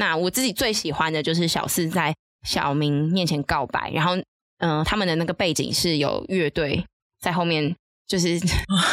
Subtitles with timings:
[0.00, 4.16] 那我自己最喜欢的就是小四在小明面前告白，然后
[4.58, 6.84] 嗯、呃，他们的那个背景是有乐队
[7.20, 7.76] 在后面，
[8.08, 8.40] 就是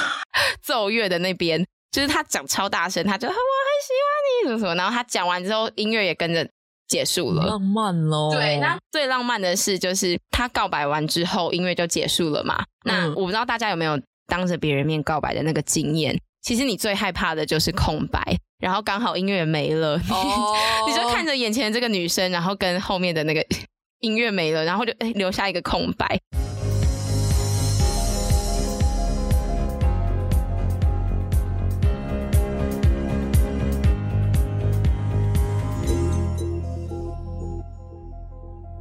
[0.61, 3.39] 奏乐的那边，就是他讲超大声，他就我很
[3.87, 6.47] 喜欢你什么什么，然后他讲完之后，音乐也跟着。
[6.89, 8.33] 结束了，浪漫咯。
[8.33, 12.63] 对，那最浪漫的事，就是他告白完之后，音乐就结束了嘛。
[12.85, 16.17] 嗯、那我不知道大家有没有当着别人面告白的那个经验？
[16.41, 18.21] 其实你最害怕的就是空白，
[18.59, 20.55] 然后刚好音乐也没了，哦、
[20.89, 23.45] 你就看着眼前的这个女生，然后跟后面的那个
[24.01, 26.19] 音乐没了，然后就诶留下一个空白。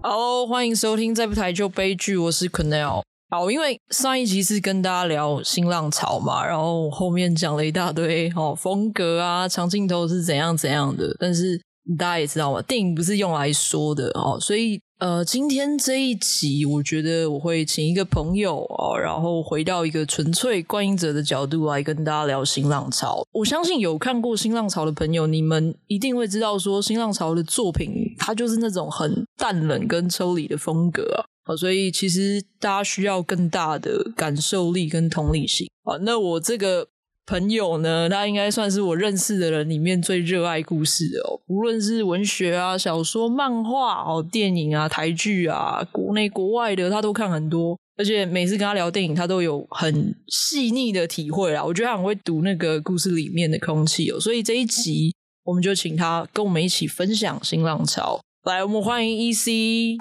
[0.03, 3.03] 好，欢迎收听《再不台就悲剧》，我是 Quennel。
[3.29, 11.61] 好，因为上一集是跟大家聊新浪潮嘛，然后后面讲了一大堆哦，风格啊，长镜头是怎样怎样的，但是
[11.99, 14.81] 大家也知道嘛，电影不是用来说的哦，所以。
[14.99, 23.23] 呃，今天这一集，我觉得我会请一个朋友啊，然后回到一个纯粹观影者的角度来跟大家聊新浪潮。
[23.33, 31.21] 我相信有看过新浪潮的朋友，你们一定会知道说，新浪潮的作品它就是那种很淡冷跟抽离的风格啊，
[31.55, 35.99] 所以其实大家需要更大的感受力跟同理心啊。
[36.01, 36.89] 那我这个。
[37.29, 41.35] 朋友呢，他应该算是我认识的人里面最热爱故事的哦。
[41.49, 47.77] 无论是文学啊、小说、漫画哦、电影啊、台剧啊，国内国外的他都看很多。
[47.97, 51.65] 而且每次跟他聊电影，他都有很细腻的体会啦。
[51.65, 54.21] 我觉得他很会读那个故事里面的空气哦。
[54.21, 58.21] 所以这一集我们就请他跟我们一起分享新浪潮。
[58.45, 59.97] 来，我们欢迎 EC。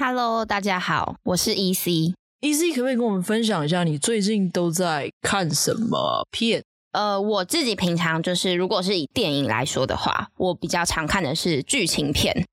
[0.00, 2.14] Hello，大家好，我是 EC。
[2.40, 6.62] EC 可不可以跟我们分享一下你最近都在看什么片？
[6.92, 12.46] 呃，我自己平常就是，如果是以电影来说的话，我比较常看的是剧情片。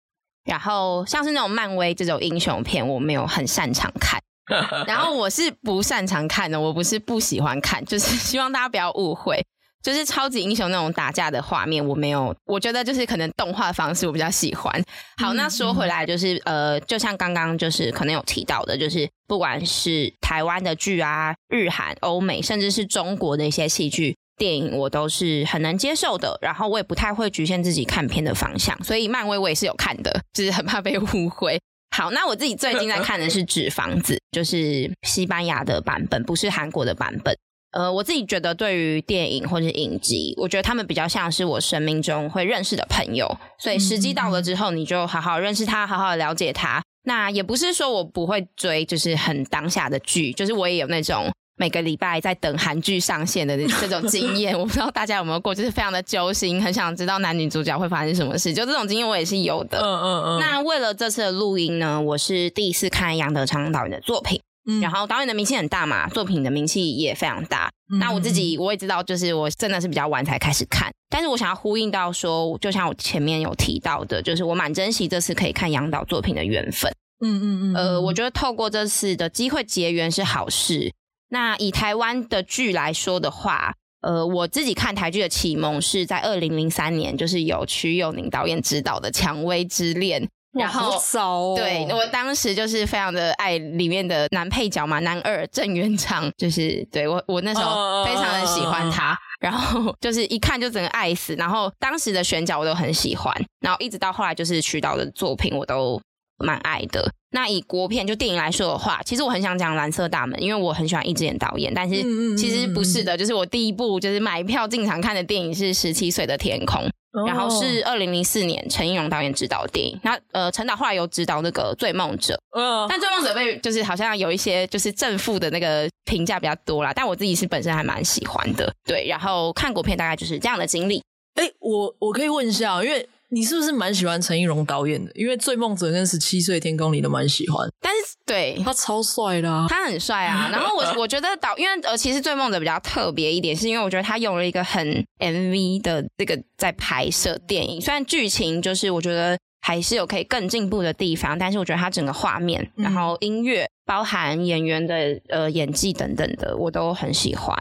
[0.46, 4.20] 然后像是那种漫威这种英雄片，我没有很擅长看。
[4.88, 9.46] 然后我是不擅长看的，我不是不喜欢看，就是希望大家不要误会。
[9.86, 14.84] 就是超级英雄那种打架的画面，我没有，我觉得就是可能动画方式我比较喜欢。
[15.22, 26.36] 好，那说回来就是呃，就像刚刚就是可能有提到的，就是不管是台湾的剧啊、日韩、欧美，甚至是中国的一些戏剧、电影，我都是很能接受的。
[26.42, 31.62] 然后我也不太会局限自己看片的方向，所以漫威我也是有看的，就是很怕被误会。
[31.96, 37.38] 好，那我自己最近在看的是《纸房子》，就是西班牙的版本，不是韩国的版本。
[37.76, 46.82] 呃，我自己觉得，对于电影或者影集，我觉得他们比较像是我生命中会认识的朋友，所以时机到了之后，你就好好认识他，好好的了解他。
[47.04, 54.58] 那也不是说我不会追，就是很当下的剧，就是我也有那种每个礼拜在等韩剧上线的这种经验。
[54.58, 59.80] 我不知道大家有没有过，就是非常的揪心，很想知道男女主角会发生什么事，就这种经验我也是有的。
[59.80, 60.40] 嗯嗯嗯。
[60.40, 64.40] 那为了这次的录音呢，我是第一次看杨德昌导演的作品。
[64.68, 67.70] 嗯、然后导演的名气很大嘛，作品的名气也非常大。
[67.92, 76.92] 嗯、那我自己我也知道，就是我真的是比较晚才开始看，但是我想要呼应到说，就像我前面有提到的，就是我蛮珍惜这次可以看杨导作品的缘分。
[77.24, 77.76] 嗯嗯嗯。
[77.76, 80.92] 呃，我觉得透过这次的机会结缘是好事。
[81.30, 90.24] 那以台湾的剧来说的话，呃，我自己看台剧的启蒙是在二零零三年，就是有瞿友宁导演执导的《蔷薇之恋》。
[90.56, 106.02] 然后，哦、对，我当时就是非常的爱里面的男配角嘛，男二郑元畅，就是对我我那时候非常的喜欢他，呃、然后就是一看就整个爱死，然后当时的选角我都很喜欢，然后一直到后来就是瞿导的作品我都
[106.38, 107.12] 蛮爱的。
[107.32, 112.02] 那以国片就电影来说的话，其实我很想讲《蓝色大门》，因为我很喜欢易智言导演，但是
[112.38, 116.82] 其实不是的，就是我第一部就是买票进场看的电影是《十七岁的天空》。
[117.26, 131.02] 然后是二零零四年陈映蓉导演执导的电影，那呃陈导后来有执导那个《醉梦者》，嗯，但《醉梦者》被就是好像有一些就是正负的那个评价比较多啦，但我自己是本身还蛮喜欢的，对，然后看国片大概就是这样的经历。
[131.36, 133.08] 哎，我我可以问一下，因为。
[133.30, 135.12] 你是不是蛮喜欢陈映蓉导演的？
[135.16, 137.68] 因为《醉梦者》跟《十七岁天空》你都蛮喜欢。
[137.82, 140.50] 但是对他超帅的，啊，他很帅啊。
[140.52, 147.82] 然后我 我觉得导，因为呃，其实《醉梦者》比较特别一点，是因为我觉得他用了一个很 MV 的这个在拍摄电影。
[147.82, 157.56] 虽然剧情就是我觉得还是有可以更进步的地方，但是我觉得他整个画面，然后音乐，包含演员的呃演技等等的，我都很喜欢。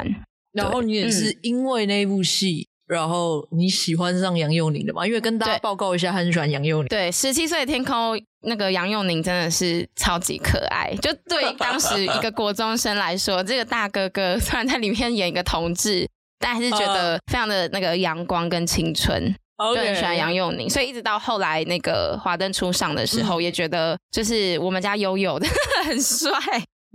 [0.53, 2.69] 然后你也是因为那部戏。
[2.87, 5.07] 然后你喜欢上杨佑宁的吗？
[5.07, 6.89] 因为跟大家报告一下，他很喜欢杨佑宁。
[6.89, 10.95] 对，十七岁的天空，那个杨佑宁真的是超级可爱。
[11.03, 16.09] 就对当时一个国中生来说，这个大哥哥虽然在里面演一个同志，
[16.39, 19.35] 但还是觉得非常的那个阳光跟青春。
[19.57, 25.47] 就很喜欢杨佑宁，所以一直到后来那个华灯初上的时候，嗯、也觉得就是我们家悠悠的
[25.87, 26.29] 很帅。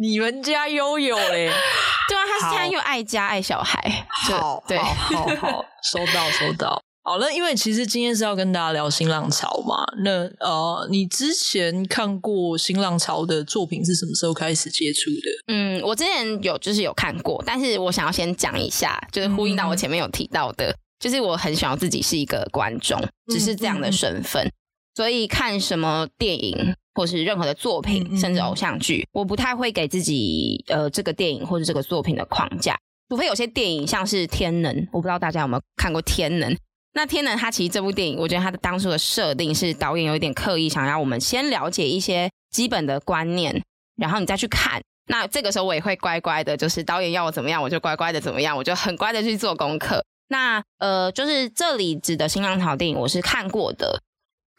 [0.01, 1.51] 你们家悠悠嘞？
[2.07, 4.07] 对啊，他现在又爱家爱小孩。
[4.07, 6.81] 好，对，好好，好，收到收到。
[7.03, 9.83] 好了，因为其实今天是要跟大家聊新浪潮嘛。
[10.03, 15.53] 那呃，你之前看过新浪潮的作品是什么时候开始接触的？
[15.53, 20.71] 嗯，我之前有就是有看过，但是我想要先讲一下，就是呼应到我前面有提到的。
[20.71, 24.51] 嗯就是我很想要自己是一个观众，只是这样的身份，嗯嗯、
[24.93, 36.51] 所以看什么电影或是任何的作品，嗯嗯、甚至偶像剧，我不太会给自己呃这个电影或者这个作品的框架，除非有些电影像是《天能》，我不知道大家有没有看过《天能》。
[36.91, 43.63] 那《天能》它其实这部电影，我觉得它的当初的设定是导演有一点刻意想要我们先了解一些基本的观念，
[43.95, 44.81] 然后你再去看。
[45.07, 50.03] 那这个时候我也会乖乖的，就是导演要我怎么样，我就乖乖的怎么样，我就很乖的去做功课。
[50.27, 54.01] 那呃，就是这里指的新浪潮电影，我是看过的。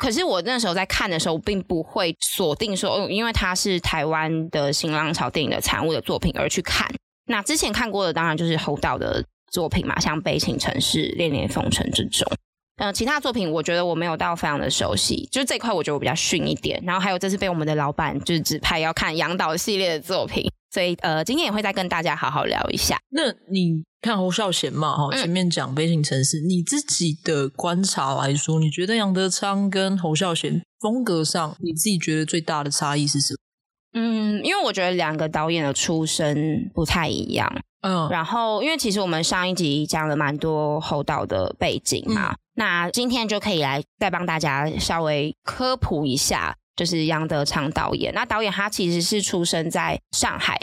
[0.00, 6.88] 可是我那时候在看的时候，并不会锁定说，哦，因为它是台湾的新浪潮电影的产物的作品而去看。
[7.26, 12.26] 那之前看过的，当然就是侯导的作品嘛，像《悲情城市》《恋恋风尘》这种。
[12.78, 16.82] 呃，其他作品我觉得我没有到非常的熟悉，就是这块我觉得我比较逊一点。
[16.82, 22.98] 然后还有这次被我们的老板就是指派要看杨导系列的作品，所以呃，今天也会再跟大家好好聊一下。
[23.10, 23.84] 那你？
[24.02, 34.00] 看侯孝贤嘛，哈，前面讲《飞行城市》嗯，你自己的观察来说，你觉得杨德昌跟侯孝贤风格上，你自己觉得最大的差异是什么？
[34.00, 37.46] 嗯，因为我觉得两个导演的出身不太一样，
[37.82, 48.10] 嗯，然后因为其实我们上一集讲了蛮多侯导的背景嘛，嗯、那今天就可以来再帮大家稍微科普一下，就是杨德昌导演。
[48.14, 50.58] 那导演他其实是出生在上海。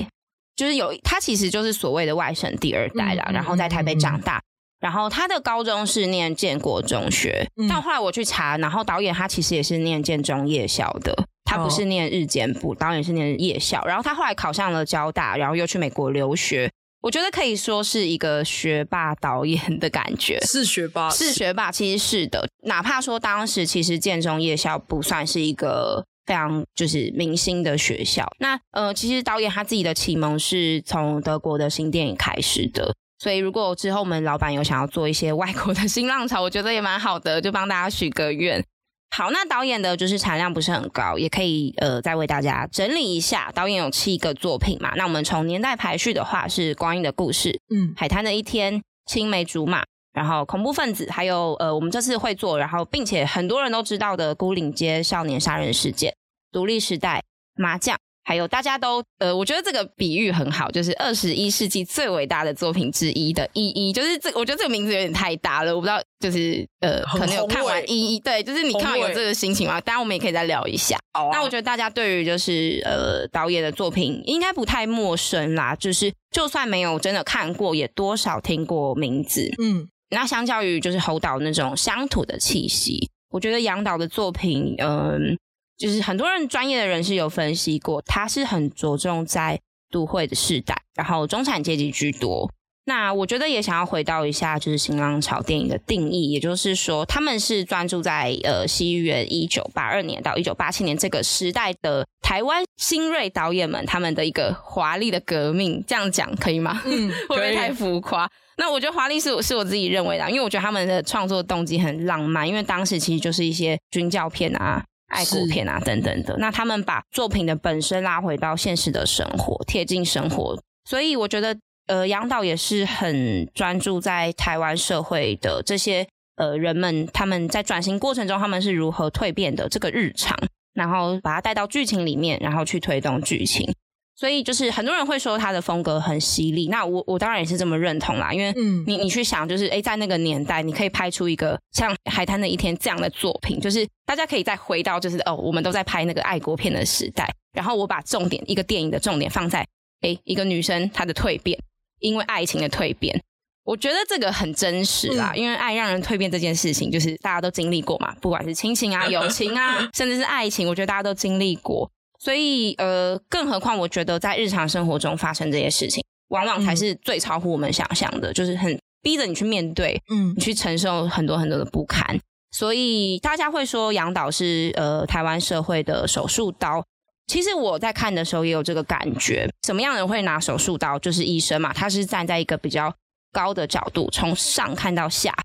[0.56, 4.42] 就是有他其实就是所谓的外省第二代啦，嗯、然后在台北长大，嗯、
[4.80, 11.16] 然后他的高中是念建国中学，嗯、但后来我去查，然后导演他其实也是念建中夜校的，
[11.46, 16.72] 他不是念日间部，导演是念夜校，然后他后来考上了交大，然后又去美国留学，
[17.07, 26.06] 我觉得可以说是一个学霸导演的感觉，是学霸，是学霸，其实是的，哪怕说当时其实建中夜校不算是一个。
[26.27, 28.27] 非常就是明星的学校。
[28.39, 32.94] 那呃，其实导演他自己的启蒙是从德国的新电影开始的。
[33.18, 38.62] 所以如果之后我们老板有想要做一些外国的新浪潮，我觉得也蛮好的，就帮大家许个愿。
[39.09, 43.51] 好，那导演的就是产量不是很高，也可以呃再为大家整理一下。
[43.54, 44.94] 导演有七个作品嘛？
[44.95, 48.74] 那我们从年代排序的话，是《光阴的故事》、嗯，《海滩的一天》、
[49.06, 49.81] 《青梅竹马》。
[50.13, 56.12] 然后恐怖分子，还有呃，我们这次会做，然后并且很多人都知道的孤岭街少年杀人事件、
[56.51, 57.24] 独立时代、
[57.54, 57.95] 麻将，
[58.27, 69.79] 还有大家都呃，我觉得这个比喻很好，就是二十一世纪最伟大的作品之一的《一一》，就是这，我觉得这个名字有点太大了，我不知道，就是呃，可能有看完《一一》，对，就是你看完有这个心情吗？
[69.79, 70.97] 当然，我们也可以再聊一下。
[71.31, 79.88] 那我觉得大家对于就是呃导演的作品应该不太陌生啦，就是就算没有真的看过，也多少听过名字，嗯。
[80.09, 85.38] 那相较于就是侯导那种乡土的气息，我觉得杨导的作品，嗯，
[85.77, 89.59] 就是很多人专业的人士有分析过，他是很着重在
[89.91, 92.51] 都会的世代，然后中产阶级居多。
[92.85, 106.81] 那我觉得也想要回到一下，就是新浪潮电影的定义，也就是说，他们是专注在呃西元一九八二年到一九八七年这个时代的台湾新锐导演们他们的一个华丽的革命，这样讲可以吗？
[106.87, 108.30] 嗯，会不会太浮夸？
[108.57, 116.37] 那我觉得华丽是我是我自己认为的，因为我觉得他们的创作动机很浪漫，因为当时其实就是一些军教片啊、爱国片啊等等的。
[116.37, 130.37] 那他们把作品的本身拉回到现实的生活，贴近生活，所以我觉得呃，杨导也是很专注在台湾社会的这些呃人们，他们在转型过程中他们是如何蜕变的这个日常，
[130.73, 133.73] 然后把它带到剧情里面，然后去推动剧情。
[134.18, 138.33] 所以就是很多人会说他的风格很犀利，那我我当然也是这么认同啦。
[138.33, 138.52] 因为
[138.88, 147.31] 你你去想，就是诶，在那个年代，你可以拍出一个像《海滩的一天》这样的作品，就是大家可以再回到就是哦，我们都在拍那个爱国片的时代。
[147.54, 149.64] 然后我把重点一个电影的重点放在
[150.02, 151.59] 诶，一个女生她的蜕变，
[152.00, 153.21] 因为爱情的蜕变，
[153.66, 155.33] 我觉得这个很真实啦。
[155.36, 161.88] 因为爱让人蜕变这件事情，就是大家都经历过嘛，不管是亲情啊、友情啊， 甚至是爱情，我觉得大家都经历过。
[162.19, 172.19] 所以，呃，更何况，我觉得在日常生活中发生这些事情，往往才是最超乎我们想象的，嗯、就是很逼着你去面对，嗯，你去承受很多很多的不堪。
[172.52, 176.83] 所以，大家会说杨导是呃台湾社会的手术刀。
[177.28, 179.47] 其实我在看的时候也有这个感觉。
[179.66, 180.97] 什么样的人会拿手术刀？
[180.97, 182.92] 就是医生嘛，他是站在一个比较
[183.33, 185.36] 高的角度，从上看到下，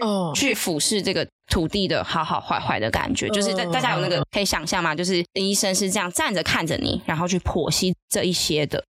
[0.00, 4.94] 哦，去俯视这个土地的好好坏坏的感觉，就是大大家有那个可以想象吗？
[4.94, 8.84] 就是医生是这样站着看着你，然后去剖析这一些的。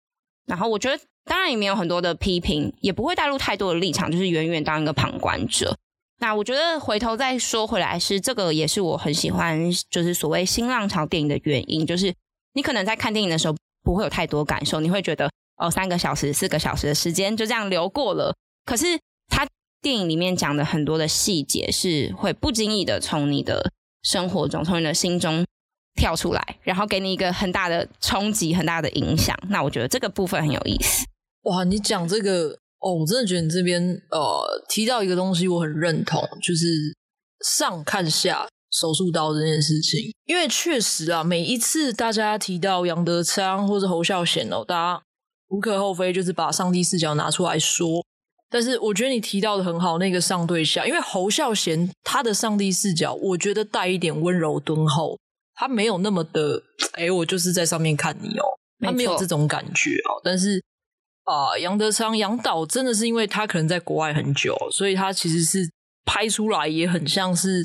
[0.47, 5.77] 然后我觉得，当然里面有很多的批评，也不会带入太多的立场，就是远远当一个旁观者。
[6.19, 12.13] 那我觉得回头再说回来，是这个也是我很喜欢，就是所谓新浪潮电影的原因，就是
[12.53, 18.35] 你可能在看电影的时候不会有太多感受，你会觉得哦，三个小时、四个小时的时间就这样流过了。
[18.67, 18.99] 可是
[19.29, 19.47] 他
[19.83, 23.71] 电影里面讲的很多的细节，是会不经意的从你的
[24.03, 25.45] 生活中、从你的心中
[25.95, 29.37] 跳出来，然后给你一个很大的冲击、很大的影响。
[29.49, 31.05] 那我觉得这个部分很有意思。
[31.43, 32.59] 哇，你讲这个。
[32.83, 33.79] 哦，我真的觉得你这边
[34.11, 36.65] 呃提到一个东西，我很认同，就是
[37.45, 40.01] 上看下手术刀这件事情。
[40.25, 45.03] 因为确实啊，每一次大家提到杨德昌或者侯孝贤哦，大家
[45.49, 48.03] 无可厚非，就是把上帝视角拿出来说。
[48.51, 55.19] 但是我觉得你提到的很好，那个上对下，因为侯孝贤他的上帝视角，我觉得带一点温柔敦厚，
[55.55, 56.63] 他没有那么的，
[56.95, 58.45] 哎，我就是在上面看你哦，
[58.81, 60.63] 他没有这种感觉哦，但是。
[61.25, 65.71] 啊，杨德昌杨导真的是因为他可能在国外很久，所以他其实是
[66.05, 67.65] 拍出来也很像是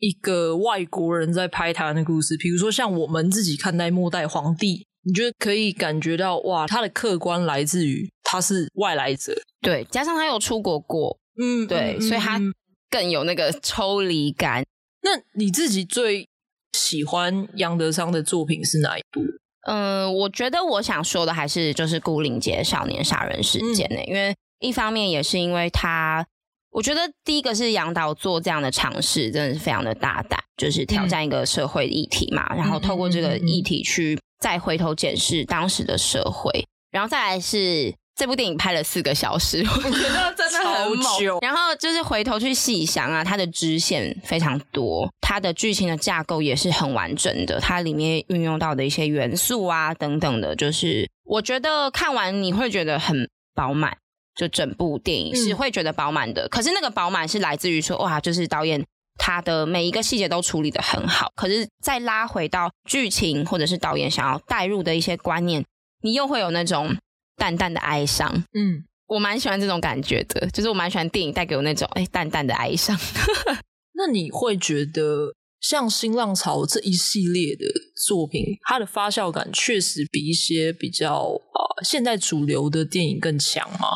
[0.00, 2.36] 一个外国人在拍台湾的故事。
[2.36, 12.40] 比如说像我们自己看待《末代皇帝》，你觉得可以感觉到哇，他的客观来自于他是外来者，对，加上他有出国过，嗯，对，所以他
[12.90, 14.64] 更有那个抽离感。
[15.02, 16.28] 那你自己最
[16.72, 19.22] 喜欢杨德昌的作品是哪一部？
[19.68, 26.26] 嗯，我觉得我想说的还是就是孤岭街少年杀人事件呢、因为一方面也是因为他，
[26.70, 37.94] 我觉得第一个是杨导做这样的尝试，真的是非常的大胆，就是挑战一个社会议题嘛，嗯、然后透过这个议题去再回头检视当时的社会，然后再来是。
[38.18, 41.20] 这部电影拍了四个小时，我觉得 真的很猛。
[41.20, 53.94] 久然后就是回头去细想啊，它的支线非常多，它的剧情的架构也是很完整的，它里面运用到的一些元素啊等等的，就是我觉得看完你会觉得很饱满，
[54.34, 56.46] 就整部电影是会觉得饱满的。
[56.46, 58.82] 嗯、可是那个饱满是来自于说，哇，就是导演
[59.18, 61.32] 他的每一个细节都处理的很好。
[61.36, 65.64] 可是再拉回到剧情或者是导演想要带入的一些观念，
[66.02, 66.96] 你又会有那种。
[67.38, 72.98] 淡淡的哀伤，嗯，我蛮喜欢这种感觉的，就是我蛮喜欢电影带给我那种哎淡淡的哀伤。
[73.92, 77.66] 那你会觉得像新浪潮这一系列的
[78.06, 83.88] 作品，它的发酵感确实比一些比较呃现在主流的电影更强吗？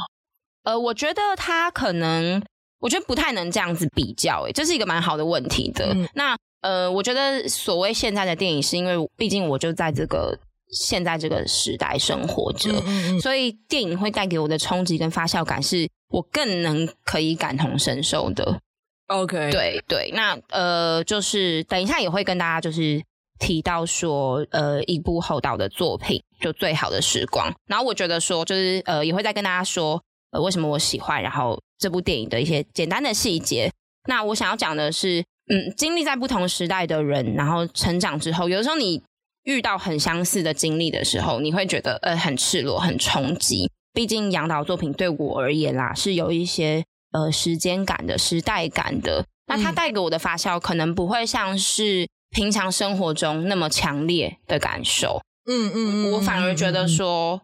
[0.65, 2.45] 呃，我觉得它可能，
[2.81, 5.93] 我觉得不太能这样子比较，哎，这是一个蛮好的问题的。
[5.95, 10.39] 嗯、那呃，我觉得所谓现在的电影，是因为毕竟我就在这个。
[10.73, 18.61] 现在这个时代生活着，嗯嗯嗯，所以电影会带给我的冲击跟发酵感，是我更能可以感同身受的。
[19.09, 23.03] OK，对对，那呃，就是等一下也会跟大家就是
[23.41, 33.71] 提到说，呃，一部侯导的作品就《最好的时光》，然后我觉得说，就是呃，也会再跟大家说，呃，为什么我喜欢，然后这部电影的一些简单的细节。
[34.09, 35.21] 那我想要讲的是，
[35.53, 39.03] 嗯，经历在不同时代的人，然后成长之后，有的时候你。
[39.45, 43.71] 遇到很相似的经历的时候，你会觉得呃很赤裸、很冲击。
[43.95, 49.25] 毕竟杨导作品对我而言啦，是有一些呃时间感的、时代感的。
[49.47, 55.23] 那它带给我的发酵，可能不会像是平常生活中那么强烈的感受。
[55.51, 57.41] 嗯嗯嗯，我反而觉得说，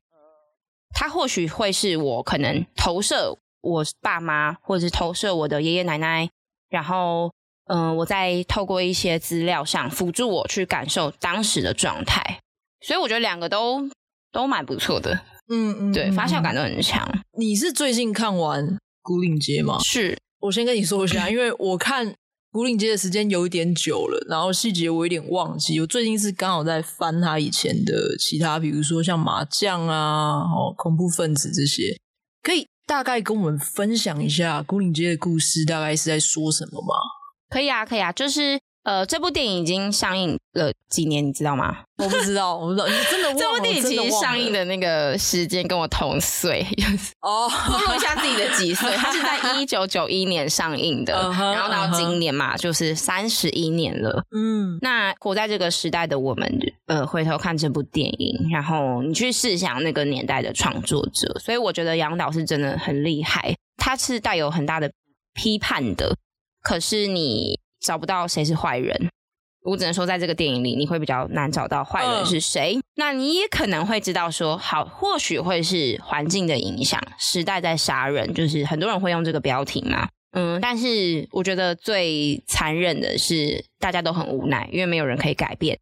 [0.99, 6.29] 它或许会是我可能投射我爸妈，或者是投射我的爷爷奶奶，
[6.71, 7.31] 然后。
[7.69, 12.39] 嗯、呃，我再透过一些资料上辅助我去感受当时的状态，
[12.81, 13.91] 所以我觉得两个都
[14.31, 15.13] 都蛮不错的。
[15.49, 17.05] 嗯嗯，对，发酵感都很强。
[17.37, 18.65] 你是最近看完
[19.03, 19.81] 《孤岭街》吗？
[19.83, 22.07] 是，我先跟你说一下，因为我看
[22.57, 25.79] 《古岭街》的时间有一点久了，然后细节我有点忘记。
[25.79, 31.95] 我最近是刚好在翻他以前的其他，比如说像麻将啊、哦恐怖分子这些，
[32.43, 36.95] 可以大概跟我们分享一下《古岭街》的故事大概是在说什么吗？
[37.51, 41.79] 可以啊，可以啊，就是呃，这部电影已经上映了几年，你知道吗？
[41.99, 43.41] 我不知道，我不知道，你真的忘了？
[43.41, 46.65] 这部电影其实上映的那个时间跟我同岁
[47.21, 52.63] 哦，透露一下自己的几岁，它是在一九九一年上映的，uh huh, 然后到今年嘛，uh huh.
[52.63, 54.23] 就是三十一年了。
[54.31, 56.49] 嗯，那活在这个时代的我们，
[56.87, 64.93] 呃，回头看这部电影，然后你去试想那个年代的创作者，所以我觉得杨导是真的很厉害，他是带有很大的
[65.35, 66.15] 批判的。
[66.63, 69.09] 可是你找不到谁是坏人，
[69.63, 72.75] 我只能说，在这个电影里，你会比较难找到坏人是谁。
[72.75, 80.09] 嗯、那你也可能会知道说，好，或许会是环境的影响，时代在杀人，就是很多人会用这个标题嘛。
[80.33, 85.79] 嗯，但是我觉得最残忍的是，大家都很无奈，因为没有人可以改变。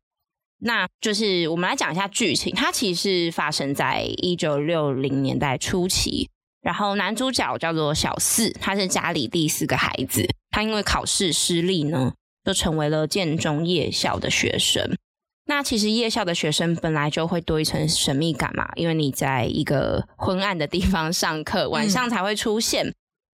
[0.61, 6.29] 那就是我们来讲一下剧情，它其实发生在一九六零年代初期。
[6.64, 12.14] 然后男主角叫做小四，他是家里第四个孩子，他因为考试失利呢。
[12.44, 14.99] 就成为了建中夜校的学生。
[15.47, 22.87] 那其实夜校的学生本来就会多一层神秘感嘛，因为你在一个昏暗的地方上课，晚上才会出现。
[22.87, 22.94] 嗯、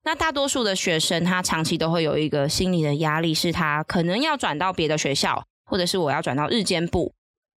[0.06, 7.14] 那大多数的学生，他长期都会有一个心理的压力，是他可能要转到别的学校，或者是我要转到日间部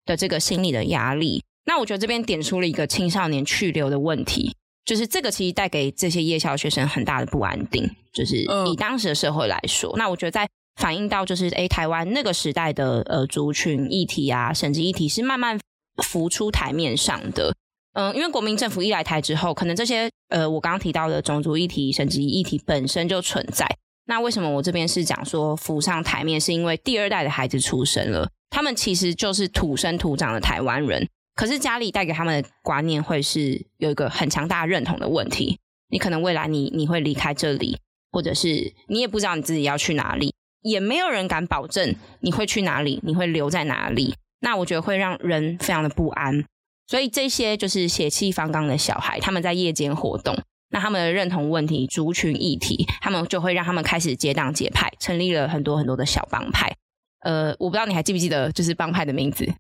[0.04, 1.44] 的这个心理的压力。
[1.66, 4.56] 那我觉得这边点出了一个青少年去留的问题，
[4.86, 10.48] 就是这个其实带给这些夜校学生很大的不安定，就是以当时的社会来说，那我觉得在。
[10.78, 15.58] 反映到就是，诶，台湾那个时代的呃族群议题啊，省级议题是慢慢
[16.04, 17.56] 浮出台面上的。
[17.94, 23.66] 嗯、呃，因为国民政府一来台之后，可能这些呃我刚刚提到的种族议题、省级议题本身就存在。
[24.08, 35.60] 那为什么我这边是讲说浮上台面，是因为第二代的孩子出生了，他们其实就是土生土长的台湾人，可是家里带给他们的观念会是有一个很强大认同的问题。
[35.90, 37.78] 你可能未来你你会离开这里，
[38.12, 40.34] 或者是你也不知道你自己要去哪里。
[40.62, 44.16] 也没有人敢保证你会去哪里，你会留在哪里。
[44.40, 46.44] 那我觉得会让人非常的不安。
[46.88, 50.36] 所以这些就是血气方刚的小孩，他们在夜间活动，
[50.70, 56.76] 那他们的认同问题、族群议题，他们就会让他们开始结党结派，成立了很多很多的小帮派。
[57.20, 59.52] 呃，我不知道你还记不记得，就是帮派的名字。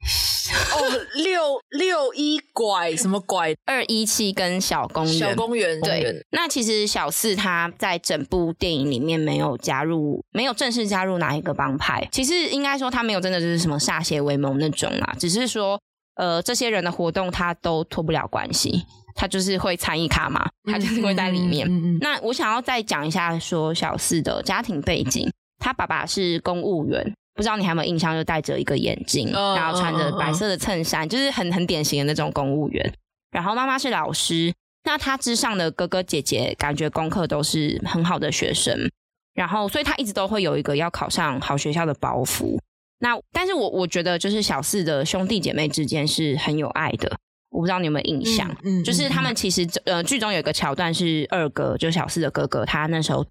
[0.48, 0.80] 哦，
[1.16, 3.54] 六六一拐什么拐？
[3.66, 6.24] 二一七跟小公园，小公园对。
[6.30, 12.08] 那其实小四他在整部电影里面没有加入，没有正式加入哪一个帮派。
[12.12, 15.78] 其实应该说他没有真的就是什么歃血为盟那种啦，只是说
[16.14, 21.66] 呃这些人的活动他都脱不了关系，他就是会参与卡嘛，他就是会在里面。
[21.66, 27.12] 嗯嗯嗯嗯、那我想要再讲一下说小四的家庭背景，他爸爸是公务员。
[27.38, 31.12] 不知道你还有没有印象，就戴着一个眼镜，oh, 然后穿着白色的衬衫，oh, oh, oh.
[31.12, 32.92] 就是很很典型的那种公务员。
[33.30, 38.90] 然后妈妈是老师，那他之上的哥哥姐姐感觉功课都是很好的学生，
[39.34, 42.58] 然后所以他一直都会有一个要考上好学校的包袱。
[42.98, 47.16] 那但是我我觉得就是小四的兄弟姐妹之间是很有爱的，
[47.50, 48.50] 我不知道你有没有印象？
[48.64, 53.24] 嗯，嗯就是他们其实呃剧中有一个桥段是二哥，就小四的哥哥，他那时候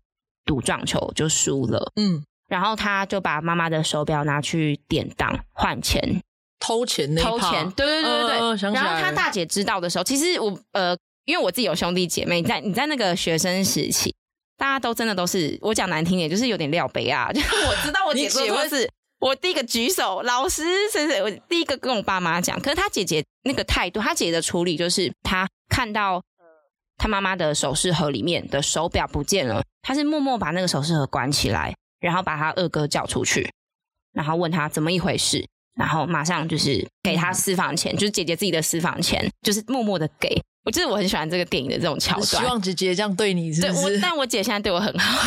[0.45, 2.23] 赌撞球就输了，嗯。
[2.47, 6.21] 然后他就把妈妈的手表拿去典当换钱，
[6.60, 8.39] 偷钱那偷钱，对对对对对。
[8.39, 14.15] 呃、然后他大姐知道的时候，其实我呃，因为我自己有兄弟姐妹，在你在那个学生时期，
[14.57, 17.31] 大家都真的都是我讲难听点，就是有点料杯啊。
[17.33, 22.57] 就是我知道我姐姐会是我第一个举手，老师是是，我第一个跟我爸妈讲。
[22.62, 26.21] 可是他姐姐那个态度，他姐姐的处理就是，他看到
[26.97, 31.75] 他妈妈的首饰盒里面的手表不见了，他是默默把那个首饰盒关起来。
[31.99, 33.49] 然后把他二哥叫出去，
[34.13, 40.41] 然后问他怎么一回事，然后马上就是给他私房钱，就是姐姐自己的私房钱，就是默默的给。
[40.65, 43.73] 我就是我很喜欢这个电影的这种桥段，希望姐姐这样对你是不是？
[43.73, 45.17] 对，我， 但我姐现在对我很好，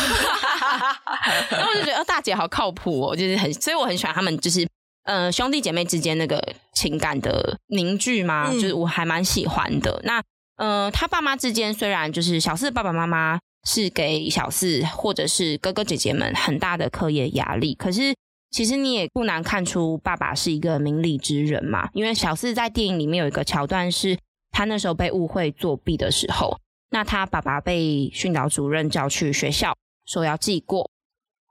[1.49, 4.67] 然后我就觉得大姐好靠谱哦，就是很，所以我很喜欢他们，就是
[5.05, 6.39] 呃兄弟姐妹之间那个
[6.73, 9.99] 情感的凝聚嘛，嗯、就是我还蛮喜欢的。
[10.03, 10.21] 那
[10.57, 13.39] 呃他爸妈之间虽然就是小四的爸爸妈妈。
[13.63, 18.15] 是给小四或者是哥哥姐姐们很大的课业压力，可是
[18.49, 21.89] 其实你也不难看出爸爸是一个明理之人嘛。
[21.93, 24.17] 因为小四在电影里面有一个桥段，是
[24.51, 30.89] 他那时候被误会作弊的时候，那他爸爸被训导主任叫去学校说要记过，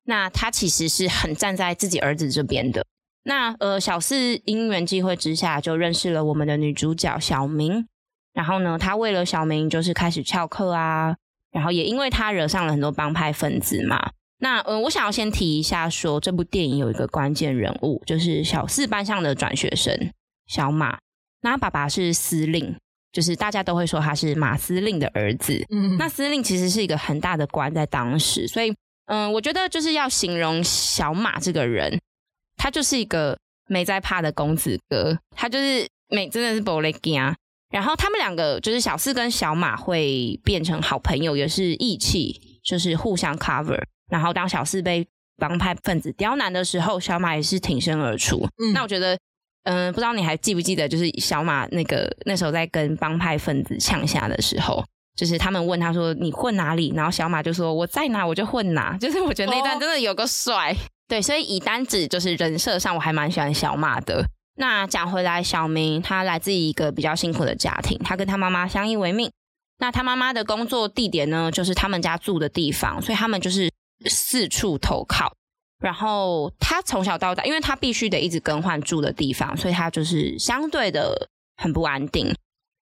[0.05, 2.85] 那他其实是很站在自己儿子这边的。
[3.23, 7.87] 那呃，小四因缘际会之下就认识了我们的女主角小明，
[8.33, 11.16] 然后呢，他为了小明就是开始翘课啊。
[11.52, 20.12] 然后也因为他惹上了很多帮派分子嘛，那呃，我想要先提一下说，说这部电影有一个关键人物，就是小四班上的转学生
[20.46, 20.98] 小马，
[21.42, 22.76] 那他爸爸是司令，
[23.12, 25.64] 就是大家都会说他是马司令的儿子。
[25.70, 28.70] 嗯，那司令其实是一个很大的官，在当时，所以
[29.06, 32.00] 嗯、呃，我觉得就是要形容小马这个人，
[32.56, 33.36] 他就是一个
[33.66, 37.34] 没在怕的公子哥，他就是没真的是不勒惊。
[37.70, 43.80] 然后他们两个就是小四跟小马会变成好朋友，也是义气，就是互相 cover。
[44.11, 45.06] 然后当小四被
[45.37, 48.46] 帮派分子刁难的时候，小马也是挺身而出。
[48.59, 49.14] 嗯，那我觉得，
[49.62, 54.85] 嗯、呃，不知道你还记不记得，就是小马那个那时候在跟帮派分子呛下的时候，
[55.16, 60.74] 就是他们问他说：“你混哪里？”然后小马就说：“我在哪我就混哪。”就是我觉得那段真的有个帅。
[61.06, 64.26] 对，所以以单指就是人设上，我还蛮喜欢小马的。
[64.61, 69.33] 那讲回来，小明他来自一个比较辛苦的家庭，他跟他妈妈相依为命。
[69.79, 73.73] 那他妈妈的工作地点呢，就是他们家住的地方，所以他们就是
[74.05, 75.33] 四处投靠。
[75.83, 82.37] 然后他从小到大，因为他必须得一直更换住的地方，所以他就是相对的很不安定。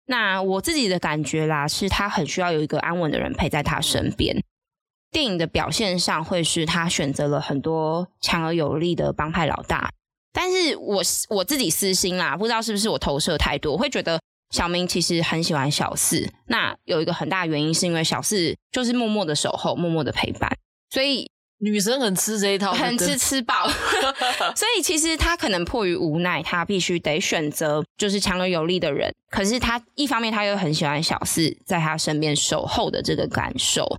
[0.05, 4.41] 那我自己的感觉啦，是他很需要有一个安稳的人陪在他身边。
[5.11, 9.91] 电影的表现上，会是他选择了很多强而有力的帮派老大。
[10.39, 14.19] 但是我我自己私心啦，不知道是不是我投射太多，我会觉得
[14.51, 16.29] 小明其实很喜欢小四。
[16.45, 20.55] 那有一个很大的原因，是因为小四就是默默的守候，默默的陪伴，
[20.91, 21.27] 所以。
[21.59, 23.67] 女生很吃这一套，很吃吃饱，
[24.55, 29.11] 所以其实他可能迫于无奈，他必须得选择就是强而有力的人。
[29.31, 33.97] 可是他一方面他又很喜欢小四在他身边守候的这个感受。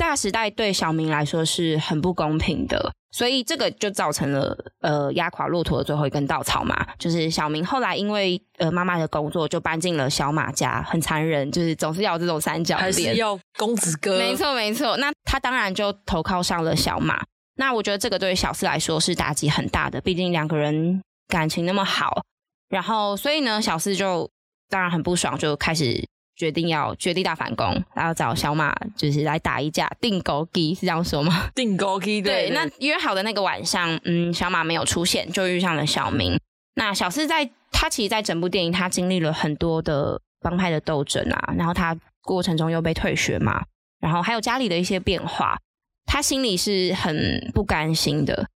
[0.00, 14.96] 大时代对小明来说是很不公平的，所以这个就造成了呃压垮骆驼的最后一根稻草嘛，就是小明后来因为呃妈妈的工作就搬进了小马家，很残忍，就是总是要这种三角恋，还是要公子哥，没错没错。
[14.96, 17.22] 那他当然就投靠上了小马，
[17.56, 22.22] 那我觉得这个对小四来说是打击很大的，毕竟两个人感情那么好，
[22.70, 24.30] 然后所以呢，小四就
[24.70, 26.08] 当然很不爽，就开始。
[26.40, 31.48] 决定要绝地大反攻，然后找小马就是来打一架，定勾机是这样说吗？
[31.54, 32.54] 定勾机对，对。
[32.54, 36.40] 那约好的那个晚上，嗯，小马没有出现，就遇上了小明。
[36.76, 43.62] 那小四在他其实，在整部电影他经历了很多的帮派的斗争啊，然后他过程中又被退学嘛，
[44.00, 45.58] 然后还有家里的一些变化，
[46.06, 48.48] 他心里是很不甘心的，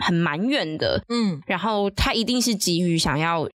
[0.00, 3.48] 很埋怨的，嗯，然后他一定是急于想要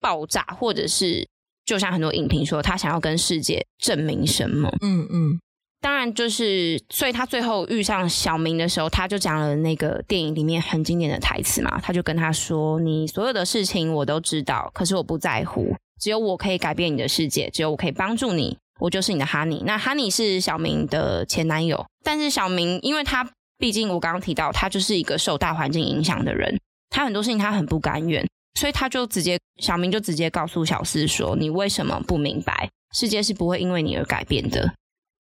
[0.00, 1.28] 爆炸，或者是。
[1.68, 4.74] 就像很多影评说，他想要跟世界证明什么？
[4.80, 5.38] 嗯嗯，
[5.82, 19.62] 当然就是，所以他最后遇上小明的时候，他就讲了那个电影里面很经典的台词嘛，他就跟他说：“你所有的事情我都知道，可是我不在乎，只有我可以改变你的世界，只有我可以帮助你，我就是你的哈尼。
[19.66, 28.26] 那哈尼是小明的前男友，但是小明因为他毕竟我刚刚提到，他就是一个受大环境影响的人，他很多事情他很不甘愿。”
[28.58, 32.68] 所以他就直接，小明就直接告诉小四说：“你为什么不明白？
[32.92, 34.74] 世界是不会因为你而改变的。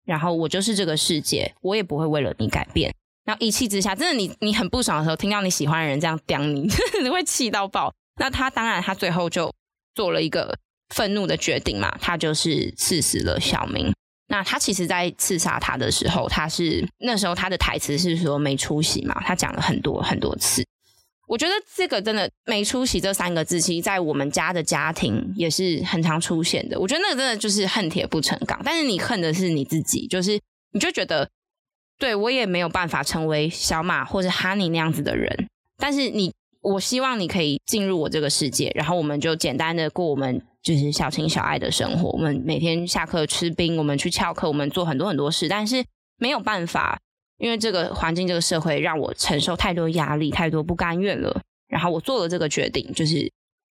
[0.04, 2.92] 然后我就是这个世界，我也不会为了你改变。”
[3.24, 6.66] 然后一气之下，真的你你很不爽的时候，听到你喜欢的人这样刁你，
[7.04, 7.94] 你 会气到爆。
[8.18, 9.54] 那他当然，他最后就
[9.94, 10.58] 做了一个
[10.92, 13.92] 愤怒的决定嘛，他就是刺死了小明。
[14.26, 20.64] 那他其实，在刺杀他的时候，他是那时候他的台词是说没出息嘛，他讲了很多很多次。
[21.30, 26.76] 我觉得这个真的没出息这三个字，其实在我们家的家庭也是很常出现的。
[26.80, 30.40] 我觉得那个真的就是恨铁不成钢，但是你恨的是你自己，就是
[30.72, 31.30] 你就觉得，
[32.00, 42.10] 对，我也没有办法成为小马或者哈尼那样子的人，但是你，我希望你可以进入我这个世界，然后我们就简单的过我们就是小情小爱的生活。
[42.10, 45.84] 我们每天下课吃冰，我们去翘课，我们做很多很多事，但是
[46.18, 46.98] 没有办法。
[47.40, 51.40] 因为这个环境，这个社会让我承受太多压力，太多不甘愿了。
[51.68, 53.32] 然后我做了这个决定，就是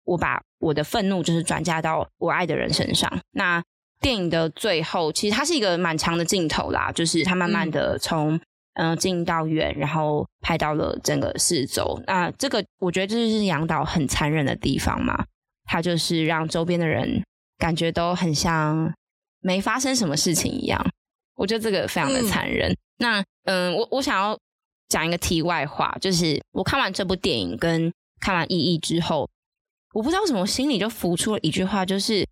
[0.05, 3.13] 我把我的愤怒就是转嫁到我爱的人身上。
[3.33, 3.63] 那
[4.01, 8.41] 电影的最后，其实它是一个蛮长的镜头啦，就是它慢慢的从
[8.75, 12.03] 嗯近到远，然后拍到了整个四周。
[12.07, 15.27] 那这个我觉得这就是杨导很残忍的地方嘛，
[15.65, 17.23] 他就是让周边的人
[17.59, 18.91] 感觉都很像
[19.41, 20.83] 没发生什么事情一样。
[21.35, 22.71] 我觉得这个非常的残忍。
[22.71, 24.39] 嗯那嗯，我我想要
[24.89, 29.29] 讲一个题外话，就是我看完这部电影跟看完《意义》之后，
[29.95, 32.27] 我不知道为什么心里就浮出了一句话，就是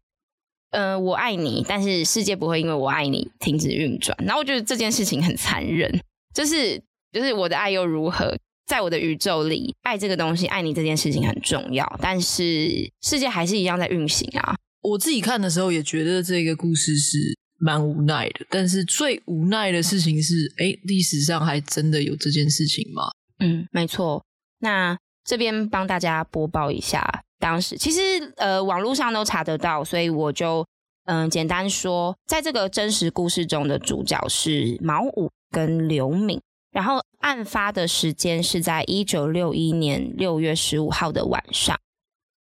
[0.70, 4.16] 呃，我爱你，但是世界不会因为我爱你停止运转。
[4.24, 5.90] 然后我觉得这件事情很残忍，
[6.34, 6.78] 就是
[7.10, 8.36] 就是我的爱又如何？
[8.66, 14.54] 在我的宇宙里，爱这个东西，爱你这件事情很重要，但是世界还是一样在运行啊。
[14.82, 17.37] 我自己看的时候也觉得这个故事是。
[17.58, 23.10] 蛮无奈的，但是最无奈的事情是，哎，历史上还真的有这件事情吗？
[23.40, 24.24] 嗯，没错。
[24.60, 28.00] 那这边帮大家播报一下，当时其实
[28.36, 30.64] 呃网络上都查得到，所以我就
[31.04, 36.40] 嗯、简单说，在这个真实故事中的主角是毛五跟刘敏，
[36.70, 41.78] 然后案发的时间是在一九六一年六月十五号的晚上，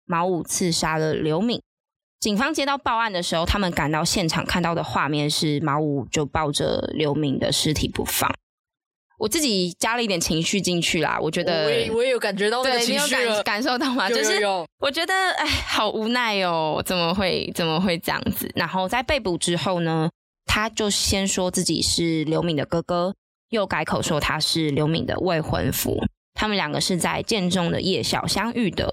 [0.04, 1.62] 毛五刺杀了刘敏。
[2.20, 8.30] 警方接到报案的时候，他们赶到现场看到的画面是马武就抱着刘敏的尸体不放。
[9.18, 14.08] 我自己加了一点情绪进去啦，我觉得我也我也有感觉到那个情绪，对，你有感感受到吗？
[14.10, 14.44] 就是
[14.78, 18.50] 我觉得哎，好无奈哦，怎么会怎么会这样子？
[18.54, 20.10] 然后在被捕之后呢，
[20.44, 23.14] 他就先说自己是刘敏的哥哥，
[23.48, 25.98] 又改口说他是刘敏的未婚夫。
[26.34, 28.88] 他他们两个是在建中的夜校相遇的。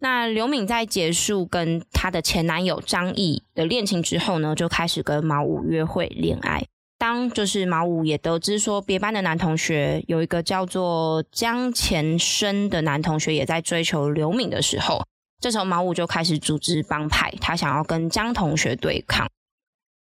[0.00, 6.64] 那刘敏在结束跟她的前男友张毅的恋情之后呢，就开始跟毛五约会恋爱。
[6.96, 15.04] 当就是毛五也得知说别班的男同学有一个叫做江前生的男同学也在追求刘敏的时候，
[15.40, 19.28] 这时候毛五就开始组织帮派，他想要跟江同学对抗。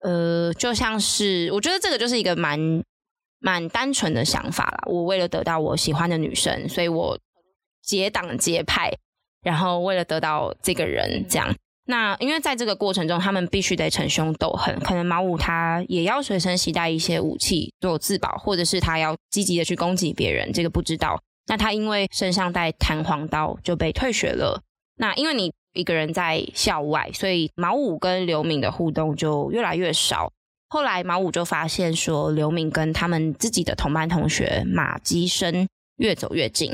[0.00, 2.82] 呃，就像是我觉得这个就是一个蛮
[3.38, 4.82] 蛮单纯的想法啦。
[4.86, 7.18] 我为了得到我喜欢的女生，所以我
[7.80, 8.92] 结党结派，
[9.42, 11.54] 然后为了得到这个人，这样。
[11.86, 21.20] 那因为在这个过程中，他们必须得逞凶斗狠，可能毛五他也要随身携带一些武器做自保，或者是他要积极的去攻击别人，这个不知道。
[21.48, 24.62] 那他因为身上带弹簧刀就被退学了。
[24.96, 30.30] 那因为你一个人在校外，所以毛五跟刘敏的互动就越来越少。
[30.68, 36.72] 后来毛五就发现说，刘敏跟他们自己的同班同学马基生越走越近，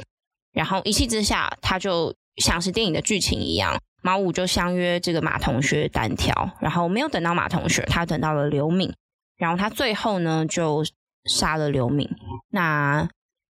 [0.52, 3.78] 然后一气之下，他就像是电影的剧情一样。
[4.00, 8.90] 毛五就相约这个马同学单挑，然后没有等到马同学，他等到了刘敏，
[9.36, 10.84] 然后他最后呢就
[11.24, 12.08] 杀了刘敏。
[12.50, 13.06] 那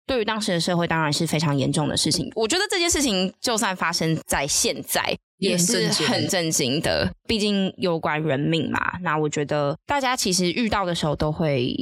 [0.06, 2.32] 对于当时的社会当然是非常严重的事情。
[2.34, 8.80] 我觉得这件事情就算发生在现在也是很震惊的，毕竟有关人命嘛。
[9.02, 11.76] 那我觉得大家其实遇到的时候都会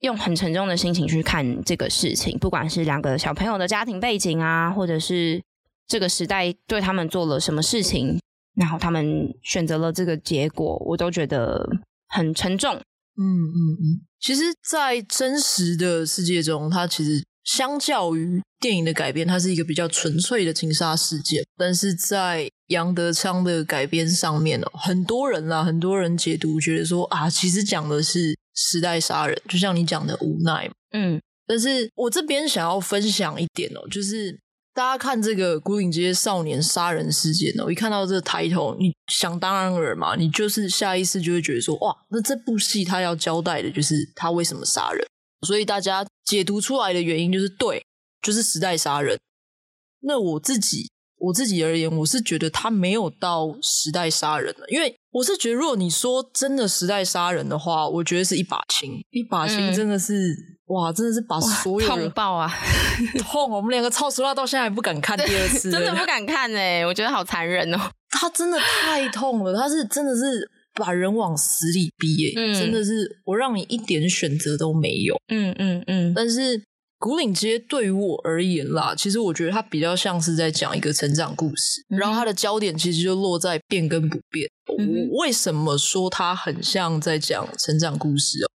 [0.00, 5.42] 用很沉重的心情去看这个事情，不管是两个小朋友的家庭背景啊，或者是。
[5.86, 8.18] 这个时代对他们做了什么事情，
[8.56, 11.64] 然后他们选择了这个结果，我都觉得
[12.08, 12.74] 很沉重。
[12.74, 14.00] 嗯嗯嗯。
[14.18, 21.44] 其实，在真实的世界中，它其实相较于电影的改编，它是一个比较纯粹的情杀事件。
[21.56, 30.68] 但是在杨德昌的改编上面哦，很多人啦，很多人解读觉得说啊，其实讲的是时代杀人，就像你讲的无奈。
[30.92, 34.36] 嗯，但是我这边想要分享一点哦，就是。
[34.76, 45.02] 大家看这个牯岭街少年杀人事件呢，我一看到这个抬头，你想当然尔嘛，你就是下意识就会觉得说，哇，那这部戏他要交代的就是他为什么杀人，
[45.46, 47.82] 所以大家解读出来的原因就是对，
[48.20, 49.18] 就是时代杀人。
[50.00, 60.32] 那我自己我自己而言，我是觉得他没有到时代杀人了，因为我是觉得，如果你说真的时代杀人的话，我觉得是一把青，一把青真的是。
[60.32, 62.52] 嗯哇，真的是把所有痛爆啊！
[63.20, 63.50] 痛！
[63.50, 66.84] 我们两个超熟辣到现在还不敢看第二次， 真的不敢看哎！
[66.84, 67.78] 我觉得好残忍哦。
[68.10, 75.14] 他真的太痛了，他是真的是把人往死里逼哎，嗯、真的是我让你一点选择都没有。
[75.28, 75.84] 嗯嗯嗯。
[75.86, 76.60] 嗯嗯但是
[76.98, 84.48] 古岭街对于我而言啦，其实我觉得它比较像是在讲一个成长故事，嗯、然后它的焦点其实就落在变跟不变。
[84.78, 88.48] 嗯、我为什么说它很像在讲成长故事哦？